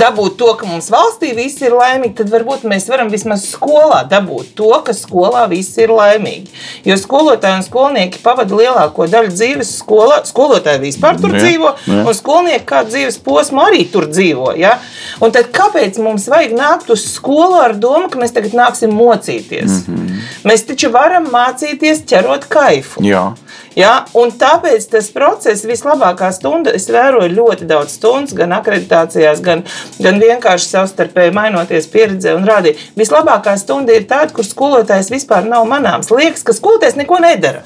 [0.00, 4.52] dabūt to, ka mums valstī viss ir laimīgi, tad varbūt mēs varam vismaz skolā dabūt
[4.58, 6.52] to, ka skolā viss ir laimīgi.
[6.86, 12.04] Jo skolotāji un skolnieki pavada lielāko daļu dzīves skolā, skolotāji vispār tur jā, dzīvo, jā.
[12.04, 14.52] un skolnieki kā dzīves posmu arī tur dzīvo.
[14.60, 14.76] Ja?
[15.24, 19.39] Un tad kāpēc mums vajag nākt uz skolu ar domu, ka mēs tagad nāksim mocīt?
[19.40, 19.88] Mācīties.
[19.88, 20.20] Mm -hmm.
[20.44, 23.02] Mēs taču varam mācīties ķerot kaifu.
[23.02, 23.34] Jā.
[23.76, 24.04] Ja?
[24.14, 29.62] Un tāpēc tas process, vislabākā stunda, es vēroju ļoti daudz stundu, gan akreditācijās, gan,
[29.98, 32.76] gan vienkārši savstarpēji mainoties pieredzē un rādīt.
[32.96, 36.10] Vislabākā stunda ir tāda, kur skolotājs vispār nav manāms.
[36.10, 37.62] Liekas, ka skolotājs neko nedara.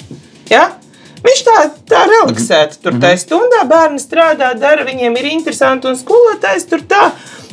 [0.51, 0.70] Ja?
[1.25, 6.68] Viņš tā, tā relaksēti tur tajā stundā bērni strādā, dara, viņiem ir interesanti un skolotājs
[6.68, 7.12] tur tā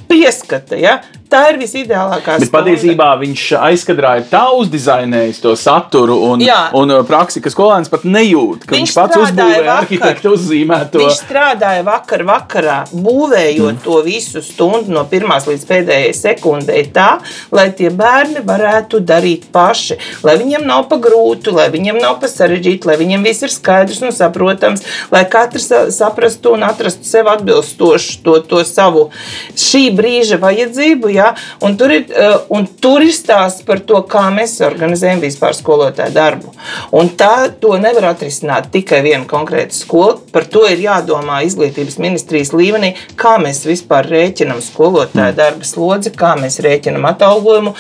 [0.10, 0.76] pieskata.
[0.76, 1.00] Ja?
[1.32, 6.66] Tā ir visideālākā Bet patiesībā viņš aizkadrā ir tā uzdizainējis to saturu un, Jā.
[6.76, 11.00] un uh, praksi, ka skolēns pat nejūt, ka viņš, Viņš pats uzbūvēja arhitektu uzzīmēto.
[11.00, 13.84] Viņš strādāja vakar, vakarā, būvējot mm.
[13.86, 17.22] to visu stundu no pirmās līdz pēdējai sekundei, tā,
[17.56, 19.98] lai tie bērni varētu darīt paši.
[20.28, 24.04] Lai viņiem nav pa grūtu, lai viņiem nav pa sarežģītu, lai viņiem viss ir skaidrs
[24.04, 29.08] un saprotams, lai katrs sa- saprastu un atrastu sev atbilstošu to, to savu
[29.56, 31.16] šī brīža vajadzību.
[31.22, 31.32] Ja?
[31.62, 36.14] Un, tur ir, eh, un tur ir stāsts par to, kā mēs organizējam vispār skolotāju
[36.16, 36.54] darbu.
[36.98, 40.18] Un tā to nevar atrisināt tikai viena konkrēta skola.
[40.34, 46.34] Par to ir jādomā izglītības ministrijas līmenī, kā mēs vispār rēķinam skolotāju darba slodzi, kā
[46.40, 47.76] mēs rēķinam atalgojumu,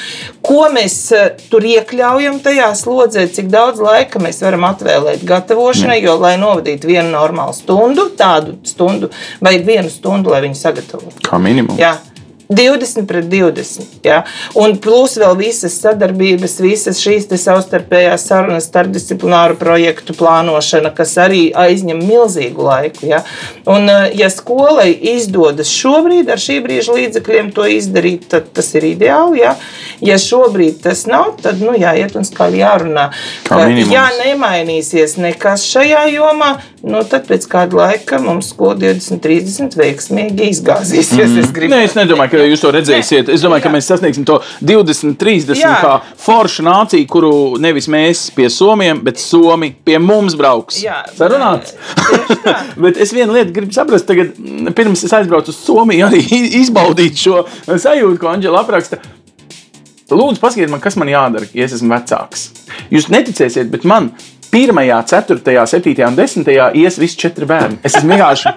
[0.45, 6.17] ko mēs eh, tur iekļaujam tajā slodzē, cik daudz laika mēs varam atvēlēt gatavošanai, jo,
[6.21, 9.11] lai novadītu vienu normālu stundu, tādu stundu,
[9.41, 11.21] vajag vienu stundu, lai viņu sagatavotu.
[11.27, 11.79] Kā minimums.
[11.81, 11.97] Jā.
[12.51, 13.81] 20 pret 20.
[14.03, 14.21] Ja?
[14.59, 21.43] Un plus vēl visas sadarbības, visas šīs te savstarpējās sarunas, starpdisciplināru projektu plānošana, kas arī
[21.57, 23.07] aizņem milzīgu laiku.
[23.09, 23.23] Ja?
[23.65, 28.89] Un, eh, ja skolai izdodas šobrīd ar šī brīža līdzekļiem to izdarīt, tad tas ir
[28.91, 29.41] ideāli.
[29.41, 29.55] Ja,
[30.01, 33.07] ja šobrīd tas nav, tad nu, jāiet un skaļi jārunā.
[33.91, 36.51] Ja nemainīsies nekas šajā jomā,
[36.83, 41.31] nu, tad pēc kāda laika mums skola 20, 30 veiksmīgi izgāzīsies.
[41.31, 41.39] Mm.
[41.41, 43.29] Es gribu Nē, es nedomāju, ka jūs to redzēsiet.
[43.33, 43.75] Es domāju, ka Jā.
[43.75, 45.73] mēs sasniegsim to 20, 30 Jā.
[45.83, 50.81] kā forša nācija, kuru nevis mēs pie somiem, bet somi pie mums brauks.
[50.83, 51.75] Jā, Sarunāts.
[52.81, 56.21] Bet es vienu lietu gribu saprast, tagad, mm, pirms es aizbraucu uz Somiju, arī
[56.61, 59.01] izbaudīt šo sajūtu, ko Anģela apraksta.
[60.11, 62.49] Lūdzu, pasakiet man, kas man jādara, ja es esmu vecāks.
[62.91, 64.09] Jūs neticēsiet, bet man
[64.51, 66.49] 1, 4, 7 un 10
[66.81, 67.79] ies visi četri bērni.
[67.87, 68.51] Es vienkārši.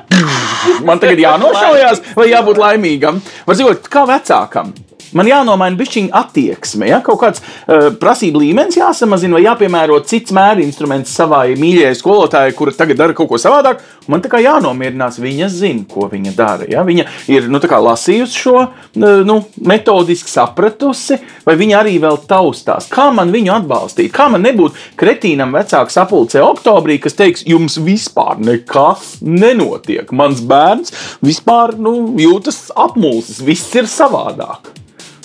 [0.86, 3.22] Man tagad jānošaujās, vai jābūt laimīgam.
[3.46, 4.74] Var zināt, kā vecākam.
[5.14, 10.64] Man jānomaina bišķiņa attieksme, ja kaut kāds uh, prasību līmenis jāsamazina, vai jāpiemēro cits mēri
[10.66, 13.84] instruments savai mīļajai skolotājai, kura tagad dara kaut ko savādāk.
[14.10, 16.66] Man tā kā jānomierinās, viņa zina, ko viņa dara.
[16.68, 16.82] Ja?
[16.86, 22.90] Viņa ir nu, lasījusi šo uh, nu, metodiski sapratusi, vai viņa arī vēl taustās.
[22.90, 24.10] Kā man viņu atbalstīt?
[24.14, 30.10] Kā man nebūt kretīnam vecāku sapulcē oktobrī, kas teiks, jums vispār nekas nenotiek.
[30.10, 30.94] Mans bērns
[31.24, 34.74] vispār nu, jūtas apmulsis, viss ir savādāk.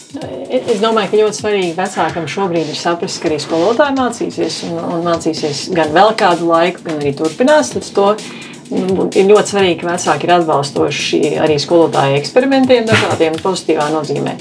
[0.09, 5.03] Es domāju, ka ļoti svarīgi vecākam šobrīd ir saprast, ka arī skolotāji mācīsies un, un
[5.05, 7.75] mācīsies gan vēl kādu laiku, gan arī turpinās.
[7.75, 13.89] Līdz to nu, ir ļoti svarīgi, ka vecāki ir atbalstoši arī skolotāju eksperimentiem, dažādiem pozitīvā
[13.93, 14.35] nozīmē.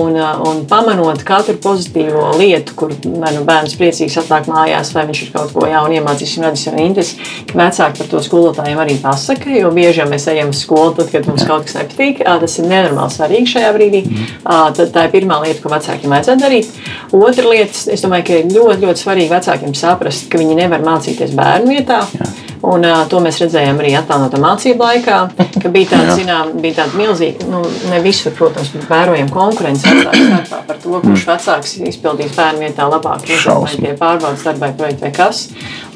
[0.00, 0.16] Un,
[0.46, 5.54] un pamanot katru pozitīvo lietu, kur nu bērns priecīgs atnāk mājās, vai viņš ir kaut
[5.54, 7.18] ko jaunu iemācījies un radis jau interesi,
[7.50, 9.50] ka vecāki par to skolotājiem arī pasaka.
[9.56, 13.14] Jo bieži mēs ejam uz skolu, tad, kad mums kaut kas nepatīk, tas ir nenormāli
[13.16, 14.02] svarīgi šajā brīdī.
[14.44, 16.74] Ā, Tad tā ir pirmā lieta, ko vecākiem vajadzētu darīt.
[17.16, 21.32] Otra lieta, es domāju, ka ir ļoti, ļoti svarīgi vecākiem saprast, ka viņi nevar mācīties
[21.38, 22.02] bērnu vietā.
[22.18, 22.45] Jā.
[22.64, 25.18] Un, uh, to mēs redzējām arī attālinātā mācību laikā,
[25.62, 30.22] ka bija tāda, zinām, bija tāda milzīga, nu, ne visur, protams, bet vērojama konkurence vecāku
[30.30, 35.12] starpā par to, kurš vecāks izpildīs bērnu vietā labāk, vai tie pārbaudas darbai projekti vai
[35.16, 35.42] kas.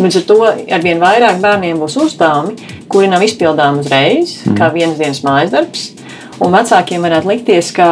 [0.00, 0.38] Līdz ar to
[0.76, 2.56] arvien vairāk bērniem būs uzdevumi,
[2.90, 5.90] kuri nav izpildāmi uzreiz, kā vienas dienas mājas darbs.
[6.40, 7.86] Un vecākiem varētu likties, ka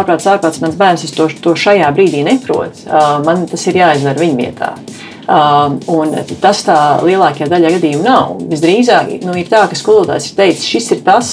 [0.00, 2.84] ārprāts, ārprāts mans bērns to, to šajā brīdī neprot.
[3.24, 4.74] Man tas ir jāizdara viņa vietā.
[4.74, 8.38] Uh, un tas tā lielākajā daļā gadījumu nav.
[8.50, 11.32] Visdrīzāk nu, ir tā, ka skolotājs ir teicis, šis ir tas,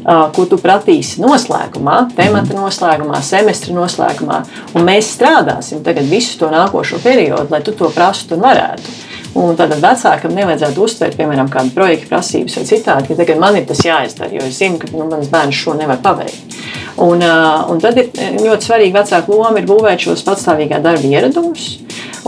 [0.00, 4.40] uh, ko tu pratīsi noslēgumā, temata noslēgumā, semestra noslēgumā.
[4.74, 8.98] Un mēs strādāsim tagad visu to nākošo periodu, lai tu to prastu un varētu.
[9.38, 13.66] Un tad vecākam nevajadzētu uztvert, piemēram, kādu projektu prasības vai citādi, ka tagad man ir
[13.68, 16.56] tas jāizdara, jo es zinu, ka nu, mans bērns šo nevar paveikt.
[17.00, 18.10] Un, un tad ir
[18.42, 21.68] ļoti svarīgi vecāku loma ir būvēt šos patstāvīgā darba ieradumus.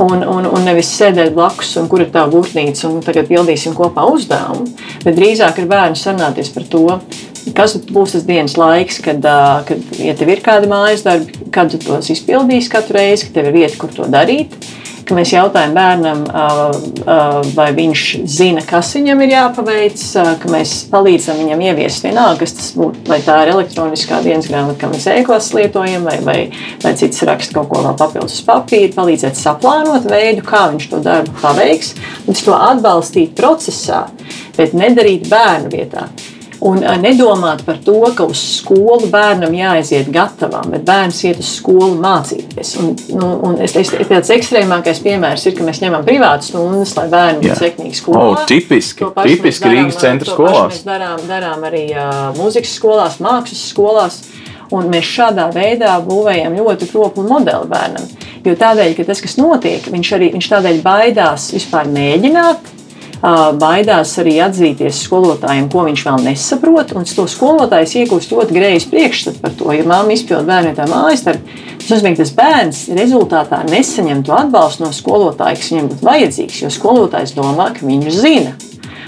[0.00, 4.06] Un, un, un nevis sēdēt blakus, un kur ir tā gurtnīca, un tagad pildīsim kopā
[4.08, 4.70] uzdevumu.
[5.02, 6.86] Bet drīzāk ar bērnu sarunāties par to,
[7.58, 9.20] kas būs tas dienas laiks, kad,
[9.68, 13.50] kad ja tev ir kādi mājas darbi, kad tu tos izpildīsi katru reizi, ka tev
[13.50, 14.56] ir vieta, kur to darīt.
[15.02, 16.20] Ka mēs jautājam bērnam,
[17.56, 20.02] vai viņš zina, kas viņam ir jāpaveic,
[20.42, 23.02] ka mēs palīdzam viņam ieviest vienalga, kas tas būtu.
[23.10, 26.38] Vai tā ir elektroniskā dienas grāmata, kā mēs e-klases lietojam, vai, vai,
[26.84, 31.02] vai cits raksta kaut ko vēl papildus uz papīra, palīdzēt saplānot veidu, kā viņš to
[31.02, 31.96] darbu paveiks,
[32.26, 34.04] un to atbalstīt procesā,
[34.58, 36.06] bet nedarīt bērnu vietā.
[36.62, 41.48] Un uh, nedomāt par to, ka uz skolu bērnam jāaiziet gatavam, bet bērns iet uz
[41.56, 42.74] skolu mācīties.
[42.78, 47.08] Un, nu, un es, es, tāds ekstrēmākais piemērs ir, ka mēs ņemam privātas stundas, lai
[47.10, 48.22] bērni būtu sekmīgi skolā.
[48.22, 50.76] Oh, tipiski, tipiski Rīgas centra to pašu skolās.
[50.76, 54.20] Mēs darām, darām arī uh, mūzikas skolās, mākslas skolās.
[54.72, 58.06] Un mēs šādā veidā būvējam ļoti kroplu modeli bērnam.
[58.46, 62.70] Jo tādēļ, ka tas, kas notiek, viņš arī viņš tādēļ baidās vispār mēģināt.
[63.22, 66.94] Baidās arī atzīties skolotājiem, ko viņš vēl nesaprot.
[66.98, 69.68] Un to skolotājs iegūst ļoti greizi priekšstatu par to.
[69.76, 74.34] Ja māma izpild bērnu tā mājas darbu, tas nozīmē, ka tas bērns rezultātā nesaņem to
[74.34, 76.58] atbalstu no skolotāja, kas viņam būtu vajadzīgs.
[76.64, 78.56] Jo skolotājs domā, ka viņš zina.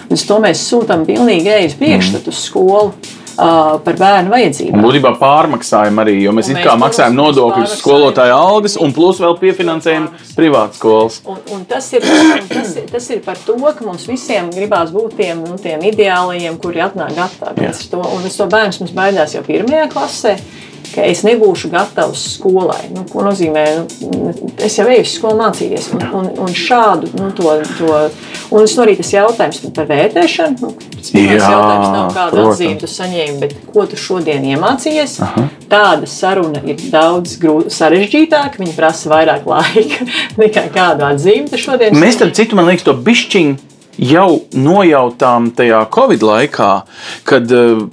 [0.04, 2.92] Un to mēs sūtām pilnīgi greizi priekšstatu uz skolu
[3.38, 3.50] ā,
[3.84, 4.82] par bērnu vajadzībām.
[4.84, 9.20] būtībā pārmaksājam arī, jo mēs Un it mēs kā maksājam nodokļus skolotāju algas, un plus
[9.22, 11.20] vēl piefinansējam privātas skolas.
[11.28, 14.92] Un, un tas, ir, un tas, ir, tas ir par to, ka mums visiem gribās
[14.94, 17.16] būt tiem, nu, tiem ideālajiem, kuri atnāk
[17.90, 20.36] To, un tas to bērns mums baidās jau pirmajā klasē.
[20.92, 22.90] Ka es nebūšu gatavs skolai.
[22.94, 23.64] Nu, ko nozīmē?
[24.12, 25.88] Nu, es jau eju uz skolu mācīties.
[25.96, 27.96] Un, un, un šādu nu, to, to.
[28.54, 30.60] Un tas nu, arī tas jautājums par vērtēšanu.
[30.60, 35.18] Nu, tas Jā, jautājums nav kāda atzīme tu saņēmi, bet ko tu šodien iemācījies.
[35.26, 35.46] Aha.
[35.72, 38.60] Tāda saruna ir daudz grū- sarežģītāka.
[38.62, 40.06] Viņa prasa vairāk laika
[40.42, 41.96] nekā kādu atzīmi tu šodien.
[41.98, 46.70] Mēs tam citu, man liekas, to bišķiņu jau nojautām tajā Covid laikā,
[47.28, 47.84] kad uh,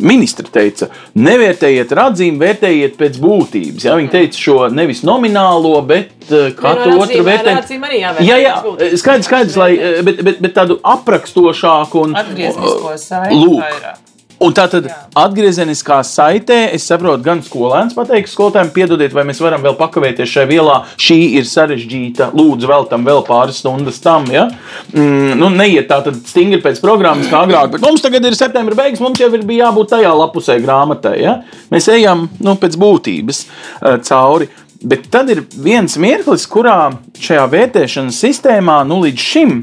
[0.00, 3.86] ministra teica, nevērtējiet ar atzīmi, vērtējiet pēc būtības.
[3.88, 3.96] Ja?
[4.00, 7.92] Viņi teica šo nevis nominālo, bet uh, katru ar otru vērtējumu.
[8.26, 8.98] Jā, jā, būtības.
[9.02, 14.15] skaidrs, skaidrs, lai, uh, bet, bet, bet tādu aprakstošāku un Atgrieznisko saiti.
[14.36, 14.84] Un tā tad
[15.16, 20.50] atgriezeniskā saitē, es saprotu, gan skolēns pateiks skolotājiem, piedodiet, vai mēs varam vēl pakavēties šajā
[20.50, 20.74] vielā.
[21.00, 24.28] Šī ir sarežģīta, lūdzu, vēl tam vēl pāris stundas tam.
[24.32, 24.44] Ja?
[24.92, 28.76] Mm, nu, neiet tā tad stingri pēc programmas, kā agrāk, bet mums tagad ir septembra
[28.76, 31.16] beigas, mums jau ir jābūt tajā lapusē grāmatai.
[31.22, 31.38] Ja?
[31.72, 34.52] Mēs ejam nu, pēc būtības uh, cauri.
[34.84, 36.90] Bet tad ir viens mirklis, kurā
[37.22, 39.54] šajā vērtēšanas sistēmā nu, līdz šim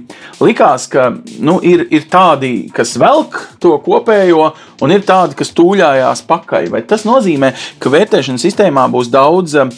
[0.42, 4.50] likās, ka nu, ir, ir tādi, kas velk to kopējo,
[4.82, 6.70] un ir tādi, kas tūļājās pakaļ.
[6.74, 7.54] Vai tas nozīmē,
[7.84, 9.76] ka vērtēšanas sistēmā būs daudz eh,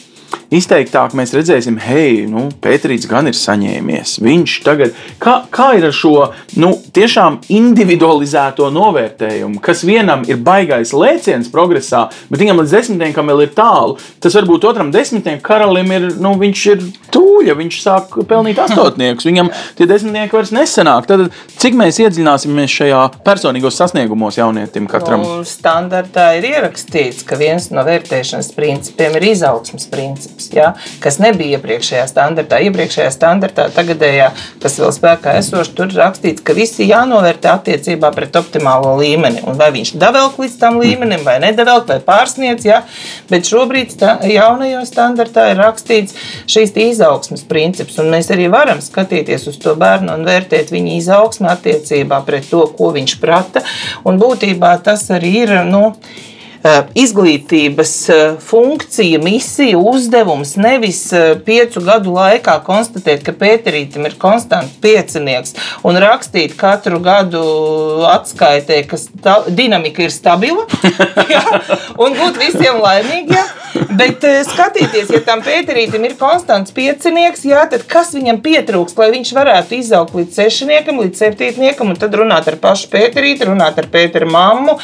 [0.54, 4.18] izteiktāk, mēs redzēsim, hei, nu, Pēterīts gan ir saņēmies.
[4.24, 6.14] Viņš tagad, kā, kā ir ar šo
[6.62, 13.46] nu, tiešām individualizēto novērtējumu, kas vienam ir baigais lēciens progresā, bet viņam līdz desmitniekam vēl
[13.46, 13.98] ir tālu.
[14.24, 19.28] Tas varbūt otram desmitniekam karalim ir, nu, viņš ir tūļa, viņš sāk pelnīt astotniekus.
[19.28, 21.10] Viņam tie desmitnieki vairs nesanāk.
[21.10, 21.28] Tad
[21.62, 25.24] cik mēs iedziļināsimies šajā personīgos sasniegumos jaunietim katram?
[25.26, 30.72] Nu, standartā ir ierakstīts, ka viens no vērtēšanas principiem ir izaugsmas princips, ja,
[31.04, 32.60] kas nebija iepriekšējā standartā.
[32.68, 34.32] Iepriekšējā standartā, tagadējā,
[34.64, 39.44] kas vēl spēkā esošs, tur rakstīts, ka visi jānovērtē attiecībā pret optimālo līmeni.
[39.48, 42.68] Un vai viņš develk līdz tam līmenim, vai nedevelk, vai pārsniedz.
[42.68, 42.82] Ja?
[43.32, 46.18] Bet šobrīd sta jaunajā standartā ir rakstīts
[46.52, 48.00] šīs izaugsmas princips.
[48.02, 52.66] Un mēs arī varam skatīties uz to bērnu un vērtēt viņa izaugsmu attiecībā pret to,
[52.78, 53.66] ko viņš prata.
[54.06, 55.54] Un būtībā tas arī ir.
[55.66, 55.92] Nu,
[56.98, 64.74] Izglītības eh, funkcija, misija, uzdevums nevis eh, piecu gadu laikā konstatēt, ka Pēterītam ir konstants
[64.82, 65.54] piecinieks
[65.86, 67.44] un rakstīt katru gadu
[68.10, 70.66] atskaitē, ka sta, dinamika ir stabila
[71.36, 71.44] jā,
[72.02, 73.54] un būt visiem laimīgiem.
[73.96, 79.12] Bet eh, skatīties, ja tam Pēterītam ir konstants piecinieks, jā, tad kas viņam pietrūks, lai
[79.14, 83.90] viņš varētu izaugt līdz sešniekam, līdz septītniekam, un tad runāt ar pašu Pēterītu, runāt ar
[83.92, 84.78] Pēteru mammu,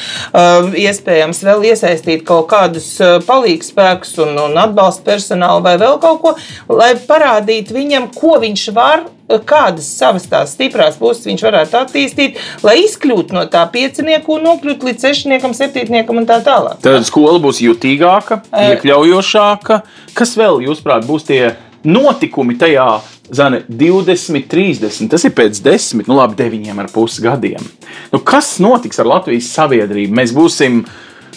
[0.78, 6.36] iespējams vēl iesaistīt kaut kādus uh, palīgspēkus un, un atbalsta personālu vai vēl kaut ko,
[6.72, 9.08] lai parādītu viņam, ko viņš var
[9.48, 14.90] kādas savas tās stiprās puses viņš varētu attīstīt, lai izkļūtu no tā piecinieku un nokļūtu
[14.90, 16.82] līdz sešniekam, septītniekam un tā tālāk.
[16.84, 19.82] Tad skola būs jutīgāka, iekļaujošāka.
[20.18, 21.42] Kas vēl, jūsuprāt, būs tie
[21.88, 22.90] notikumi tajā?
[23.32, 27.70] Zane, 20, 30, tas ir pēc 10, nu labi, 9,5 gadiem.
[28.12, 30.12] Nu, kas notiks ar Latvijas sabiedrību?
[30.18, 30.82] Mēs būsim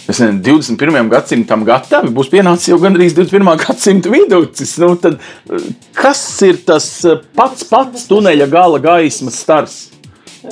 [0.08, 1.08] es nezinu, 21.
[1.12, 3.54] gadsimtam gatavi, būs pienācis jau gandrīz 21.
[3.64, 4.76] gadsimta vidus.
[4.82, 9.93] Nu, tad, eh, kas ir tas eh, pats pats tuneļa gala gaismas stars?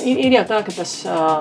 [0.01, 0.91] Ir, ir jau tā, ka tas,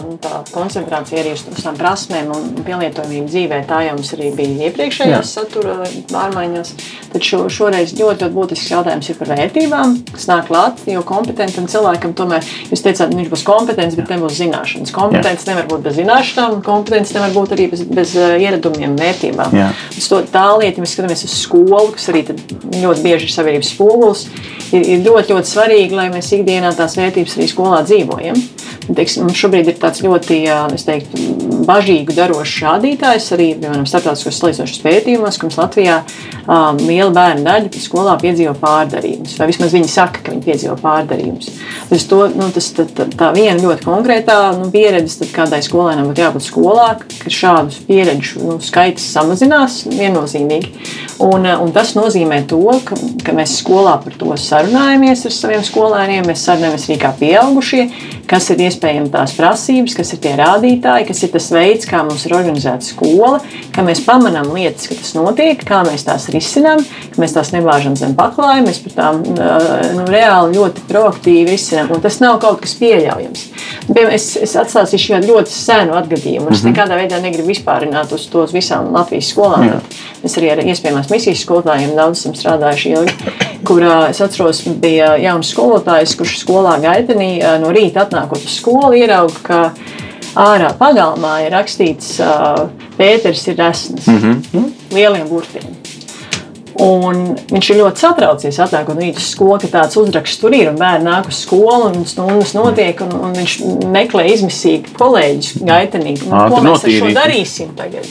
[0.05, 4.69] nu, tā koncentrācija arī uz tām prasmēm un pielietojamību dzīvē, tā jau mums arī bija
[4.69, 5.79] iepriekšējās satura
[6.11, 6.73] pārmaiņās.
[7.15, 11.69] Tad šo, šoreiz ļoti, ļoti būtisks jautājums ir par vērtībām, kas nāk klāt, jo kompetentam
[11.73, 14.93] cilvēkam tomēr, jūs teicāt, viņš būs kompetents, bet nebūs zināšanas.
[14.97, 19.57] Kompetence nevar būt bez zināšanām, un kompetence nevar būt arī bez, bez ieradumiem, vērtībām.
[19.57, 19.71] Jā.
[19.97, 24.27] Uz to tā lieta, mēs skatāmies uz skolu, kas arī ļoti bieži ir sabiedrības spogulis,
[24.73, 28.42] ir, ir ļoti, ļoti svarīgi, lai mēs ikdienā tās vērtības arī skolā dzīvojam.
[28.89, 30.43] Teiksim, šobrīd ir tāds ļoti,
[30.89, 31.21] teiktu,
[31.67, 37.83] bažīgu darošus rādītājus arī piemēram, starptautiskos salīdzinošos pētījumos, ka mums Latvijā um, liela bērnu daļa
[37.83, 41.51] skolā piedzīvo pārdarījumus, vai vismaz viņi saka, ka viņi piedzīvo pārdarījumus.
[41.91, 46.11] Tas, to, nu, tas tā, tā, tā viena ļoti konkrētā nu, pieredze, tad kādai skolēnam
[46.11, 46.89] būtu jābūt skolā,
[47.23, 50.73] ka šādu pieredžu nu, skaits samazinās viennozīmīgi.
[51.23, 56.27] Un, un tas nozīmē to, ka, ka mēs skolā par to sarunājamies ar saviem skolēniem,
[56.27, 57.85] mēs sarunājamies arī kā pieaugušie,
[58.31, 62.25] kas ir iespējami tās prasības, kas ir tie rādītāji, kas ir tas veids, kā mums
[62.27, 63.41] ir organizēta skola,
[63.75, 67.97] ka mēs pamanām lietas, ka tas notiek, kā mēs tās risinām, ka mēs tās nebāžam
[67.99, 71.93] zem paklājuma, mēs par tām nu, reāli ļoti proaktīvi risinām.
[71.95, 73.47] Un tas nav kaut kas pieļaujams.
[73.89, 76.51] Piemēram, es, es atstāstīšu ļoti senu atgadījumu.
[76.51, 76.73] Es mm -hmm.
[76.73, 79.67] nekādā veidā negribu vispārināt uz to visām Latvijas skolām.
[79.69, 79.81] Jā.
[80.25, 83.15] Es arī ar iespējamās misijas skolotājiem daudz esam strādājuši ilgi.
[83.65, 89.35] Kur es atceros, bija jauns skolotājs, kurš skolā gaitenī no rīta atnākot uz skolu, ierauga,
[89.43, 89.73] ka
[90.39, 92.69] ārā pagalmā ir rakstīts, ka
[92.99, 94.73] Pēters ir resns mm -hmm.
[94.93, 95.83] lieliem burtiem.
[96.81, 100.71] Un viņš ir ļoti satraucies, atnākot no rīta uz skolu, ka tāds uzraksts tur ir.
[100.73, 103.57] Bērni nāk uz skolu, un stundas notiek, un, un viņš
[103.93, 106.31] meklē izmisīgi kolēģis gaitenīgi.
[106.31, 108.09] Nu, ko mēs ar šo darīsim tagad?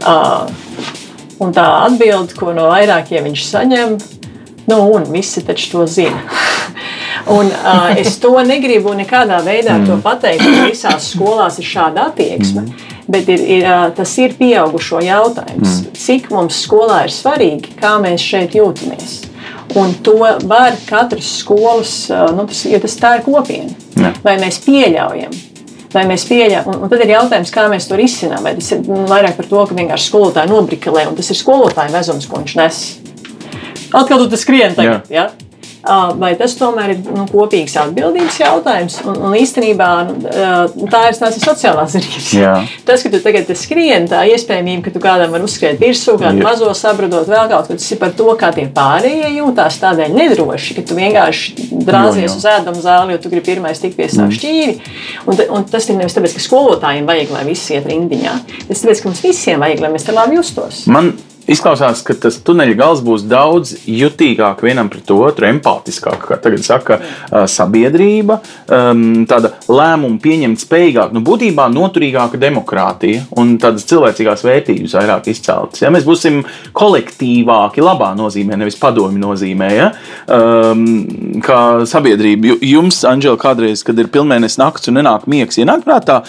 [0.00, 0.48] Uh,
[1.38, 3.98] un tā atbilde, ko no vairākiem viņš saņem,
[4.72, 6.22] nu, un visi taču to zina.
[7.26, 10.02] Un, uh, es to negribu nekādā veidā mm.
[10.04, 12.62] pateikt, ka visās skolās ir šāda attieksme.
[12.62, 12.92] Mm.
[13.10, 15.80] Bet ir, ir, tas ir pieaugušo jautājums.
[15.82, 15.96] Mm.
[15.98, 19.16] Cik mums skolā ir svarīgi, kā mēs šeit jūtamies.
[19.78, 21.96] Un to var katrs skolas,
[22.34, 23.74] nu, tas, jo tas tā ir kopiena.
[23.98, 24.12] Ja.
[24.22, 25.34] Vai mēs pieļaujam,
[25.94, 26.70] vai mēs pieļaujam.
[26.70, 28.46] Un, un tad ir jautājums, kā mēs to risinām.
[28.46, 31.94] Vai tas ir nu, vairāk par to, ka vienkārši skolotāji nobrikelē, un tas ir skolotāja
[31.94, 32.84] vezums, ko viņš nes.
[33.96, 35.10] Atkal tu skrien tagad.
[35.10, 35.26] Ja.
[35.26, 35.45] Ja?
[36.20, 38.98] Vai tas tomēr ir nu, kopīgs atbildības jautājums.
[39.06, 42.30] Un, un īstenībā nu, tā ir tās sociālās zinības.
[42.86, 46.46] Tas, ka tu tagad skrieni, tā iespējamība, ka tu kādam var uzskriet virsū, kādu Jā.
[46.46, 50.78] mazo sabradot, vēl kaut kas, tas ir par to, kā tie pārējie jūtās tādēļ nedroši,
[50.78, 54.36] ka tu vienkārši drāzies uz ēdamu zāli, jo tu gribi pirmais tikt pie savu mm.
[54.40, 54.76] šķīvi.
[55.26, 59.02] Un, un tas ir nevis tāpēc, ka skolotājiem vajag, lai visi iet rindiņā, bet tāpēc,
[59.02, 60.84] ka mums visiem vajag, lai mēs tā labi justos.
[60.90, 61.14] Man
[61.46, 66.98] Izklausās, ka tas tuneļa gals būs daudz jutīgāk vienam pret otru, empātiskāk, kā tagad saka
[67.50, 75.84] sabiedrība, tāda lēmuma pieņemt spējīgāka, nu, būtībā noturīgāka demokrātija un tādas cilvēcīgās vērtības vairāk izceltas.
[75.84, 75.92] Ja?
[75.94, 76.42] Mēs būsim
[76.76, 79.92] kolektīvāki, labā nozīmē, nevis padomju nozīmē, ja?
[80.26, 80.84] um,
[81.46, 82.58] kā sabiedrība.
[82.66, 86.24] Jums, Anģela, kādreiz, kad ir pilnvērnes nakts un nenāk miegs, ienāk prātā,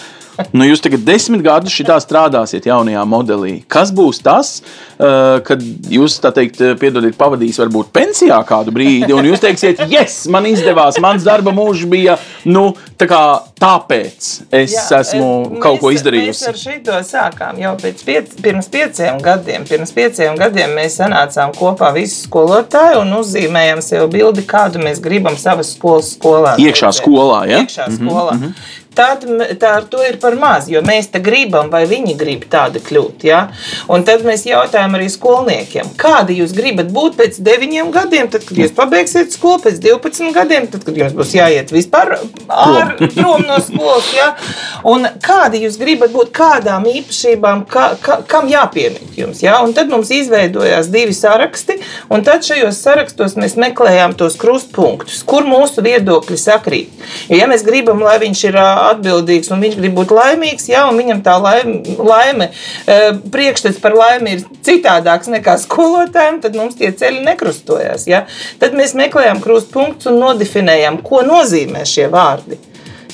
[0.54, 3.54] Nu, jūs tagad desmit gadus šitā strādāsiet jaunajā modelī.
[3.70, 9.26] Kas būs tas, uh, kad jūs, tā teikt, piedodiet, pavadīs varbūt pensijā kādu brīdi, un
[9.26, 13.22] jūs teiksiet, yes, man izdevās, mans darba mūžs bija, nu, tā kā
[13.58, 16.46] tāpēc es Jā, esmu es, kaut ko izdarījusi.
[16.46, 19.66] Mēs ar šito sākām jau piec, pirms pieciem gadiem.
[19.68, 25.38] Pirms pieciem gadiem mēs sanācām kopā visi skolotāji un uzzīmējām sev bildi, kādu mēs gribam
[25.40, 26.54] savas skolas skolā.
[26.62, 27.64] Iekšā skolā, ja?
[27.64, 28.38] Iekšā skolā.
[28.38, 29.24] Mm -hmm tad
[29.60, 33.26] tā ar to ir par maz, jo mēs te gribam, vai viņi grib tādi kļūt.
[33.28, 33.40] Ja?
[33.92, 38.58] Un tad mēs jautājam arī skolniekiem, kādi jūs gribat būt pēc 9 gadiem, tad, kad
[38.58, 43.60] jūs pabeigsiet skolu, pēc 12 gadiem, tad, kad jums būs jāiet vispār ār, prom no
[43.64, 44.10] skolas.
[44.16, 44.30] Ja?
[44.88, 49.42] Un kādi jūs gribat būt, kādām īpašībām, ka, ka, kam jāpiemīt jums.
[49.44, 49.60] Ja?
[49.64, 51.78] Un tad mums izveidojās divi saraksti,
[52.12, 57.06] un tad šajos sarakstos mēs meklējām tos krustpunktus, kur mūsu viedokļi sakrīt.
[57.28, 58.58] Jo, ja mēs gribam, lai viņš ir
[58.92, 62.50] atbildīgs un viņš grib būt laimīgs, un viņam tā laime, laime
[63.34, 68.08] priekšstats par laimi ir citādāks nekā skolotājiem, tad mums tie ceļi nekrustojas.
[68.10, 68.24] Ja?
[68.62, 72.60] Tad mēs meklējam krustpunktus un nodefinējam, ko nozīmē šie vārdi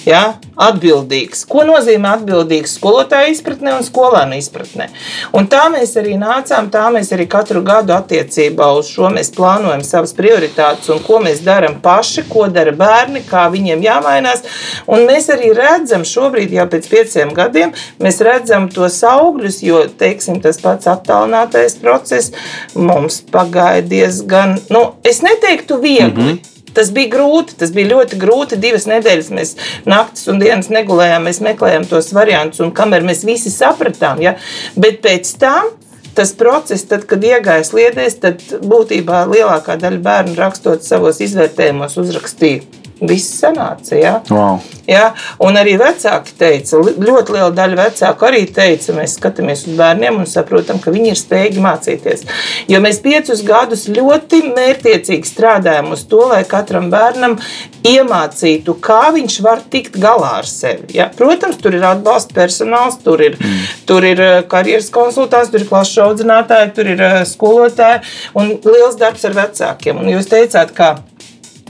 [0.07, 0.22] ja,
[0.61, 1.44] atbildīgs.
[1.50, 4.88] Ko nozīmē atbildīgs skolotāja izpratnē un skolēnu izpratnē?
[5.36, 9.82] Un tā mēs arī nācām, tā mēs arī katru gadu attiecībā uz šo mēs plānojam
[9.86, 14.44] savas prioritātes un ko mēs darām paši, ko dara bērni, kā viņiem jāmainās.
[14.86, 20.40] Un mēs arī redzam šobrīd, jau pēc pieciem gadiem, mēs redzam tos augļus, jo teiksim,
[20.44, 22.34] tas pats attālinātais process
[22.74, 26.32] mums pagāja diezgan, nu, es neteiktu viegli.
[26.34, 26.53] Mm -hmm.
[26.75, 28.59] Tas bija grūti, tas bija ļoti grūti.
[28.62, 29.55] Divas nedēļas mēs
[29.89, 34.37] naktis un dienas negulējām, mēs meklējām tos variantus, un kamēr mēs visi sapratām, ja?
[34.77, 35.72] bet pēc tam
[36.14, 42.62] tas process, tad, kad iegāja sliedēs, tad būtībā lielākā daļa bērnu rakstot savos izvērtējumos uzrakstīja
[43.09, 43.96] Viss sanāca.
[43.98, 44.14] Ja?
[44.30, 44.61] Wow.
[44.88, 45.11] Ja?
[45.44, 50.28] Un arī vecāki teica, ļoti liela daļa vecāku arī teica, mēs skatāmies uz bērniem un
[50.28, 52.26] saprotam, ka viņi ir spējīgi mācīties.
[52.70, 57.38] Jo mēs piecus gadus ļoti mērķiecīgi strādājam uz to, lai katram bērnam
[57.84, 60.94] iemācītu, kā viņš var tikt galā ar sevi.
[60.96, 61.11] Ja?
[61.16, 63.64] Protams, tur ir atbalsta personāls, tur ir, mm.
[63.88, 68.02] tur ir eh, karjeras konsultants, tur ir klases audzinātāji, tur ir eh, skolotāji
[68.40, 70.00] un liels darbs ar vecākiem.
[70.00, 70.94] Un jūs teicāt, ka,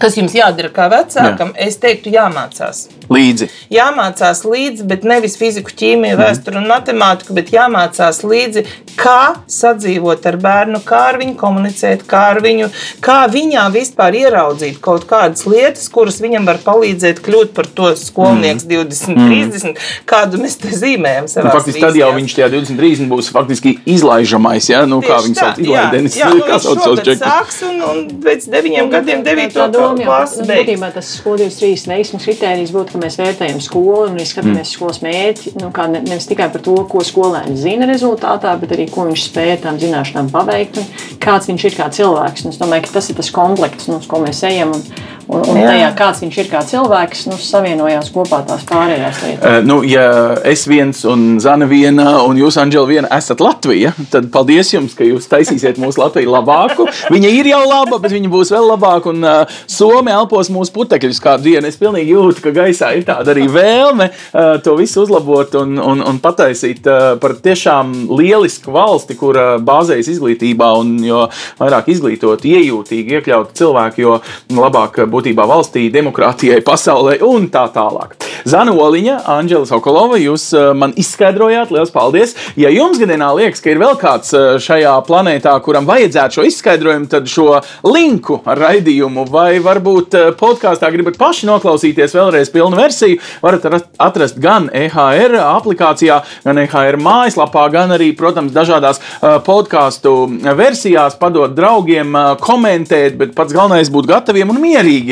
[0.01, 1.69] kas jums jādara kā vecākam, Jā.
[1.69, 2.89] es teiktu, jāmācās.
[3.13, 3.51] Līdzi.
[3.73, 8.65] Jāmācās līdzi, bet nevis fiziku, ķīmiju, vēsturi un matemātiku, bet jāmācās līdzi,
[8.97, 12.71] kā sadzīvot ar bērnu, kā ar viņu komunicēt, kā ar viņu,
[13.05, 18.67] kā viņā vispār ieraudzīt kaut kādas lietas, kuras viņam var palīdzēt kļūt par to skolnieks
[18.71, 21.29] 20, 30, kādu mēs te zīmējam.
[21.45, 24.85] Nu, faktiski tad jau viņš tajā 20, 30 būs faktiski izlaižamais, ja?
[24.89, 26.19] nu, kā viņš sauc, izlaidenis.
[26.19, 27.25] Jā, jā, kā nu, sauc viņš savus čekus?
[27.25, 30.68] sāks un, un pēc deviņiem gadiem devīto doma jau nu, beigs.
[30.68, 34.70] būtībā tas skolas trīs veiksmes kritērijs būtu, ka mēs vērtējam skolu un skatāmies mm.
[34.72, 35.55] skolas mērķi.
[35.62, 39.26] Nu, kā ne, nevis tikai par to, ko skolēns zina rezultātā, bet arī ko viņš
[39.28, 40.89] spēja tām zināšanām paveikt un
[41.22, 42.47] kāds viņš ir kā cilvēks.
[42.47, 44.74] Un es domāju, ka tas ir tas komplekts, nu, uz ko mēs ejam.
[44.76, 45.68] Un, un, un Jā.
[45.70, 49.45] tajā, kāds viņš ir kā cilvēks, nu, savienojās kopā tās pārējās lietas.
[49.45, 50.07] Uh, nu, ja
[50.47, 55.07] es viens un Zana viena un jūs, Anģela, viena esat Latvija, tad paldies jums, ka
[55.07, 56.89] jūs taisīsiet mūsu Latviju labāku.
[57.12, 59.12] Viņa ir jau laba, bet viņa būs vēl labāka.
[59.14, 61.68] Un uh, Somija elpos mūsu putekļus kādu dienu.
[61.68, 66.05] Es pilnīgi jūtu, ka gaisā ir tāda arī vēlme uh, to visu uzlabot un, un,
[66.05, 71.25] un pataisīt uh, par tiešām lielisku valsti, kur uh, bāzējas izglītībā un jo
[71.61, 74.18] vairāk izglītot, iejūtīgi iekļaut cilvēku, jo
[74.55, 78.17] labāk būtībā valstī, demokrātijai, pasaulē un tā tālāk.
[78.45, 82.35] Zana Oliņa, Anģela Sokolova, jūs uh, man izskaidrojāt, liels paldies.
[82.61, 87.09] Ja jums gadījumā liekas, ka ir vēl kāds uh, šajā planētā, kuram vajadzētu šo izskaidrojumu,
[87.12, 87.47] tad šo
[87.89, 93.89] linku ar raidījumu, vai varbūt uh, podkāstā gribat paši noklausīties vēlreiz pilnu versiju, varat rast-
[94.03, 99.01] atrast gan EHR aplikācijā, gan EHR mājaslapā, gan arī, protams, dažādās
[99.47, 100.12] podkāstu
[100.59, 102.12] versijās, padot draugiem,
[102.45, 105.04] komentēt, bet pats galvenais būt gataviem un mierīgiem.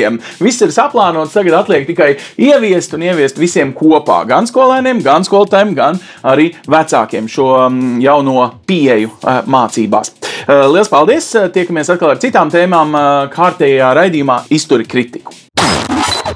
[0.42, 5.74] Viss ir saplānots, tagad atliek tikai ieviest un ieviest visiem kopā, gan skolēniem, gan skolotājiem,
[5.78, 10.14] gan arī vecākiem šo mm, jauno pieeju uh, mācībās.
[10.42, 11.30] Uh, Lielas paldies!
[11.36, 12.96] Uh, Tiekamies atkal ar citām tēmām
[13.32, 15.34] kārtējā raidījumā Izturi kritiku.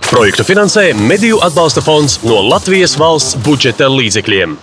[0.06, 4.56] Projektu finansē Mediju atbalsta fonds no Latvijas valsts budžeta līdzekļiem.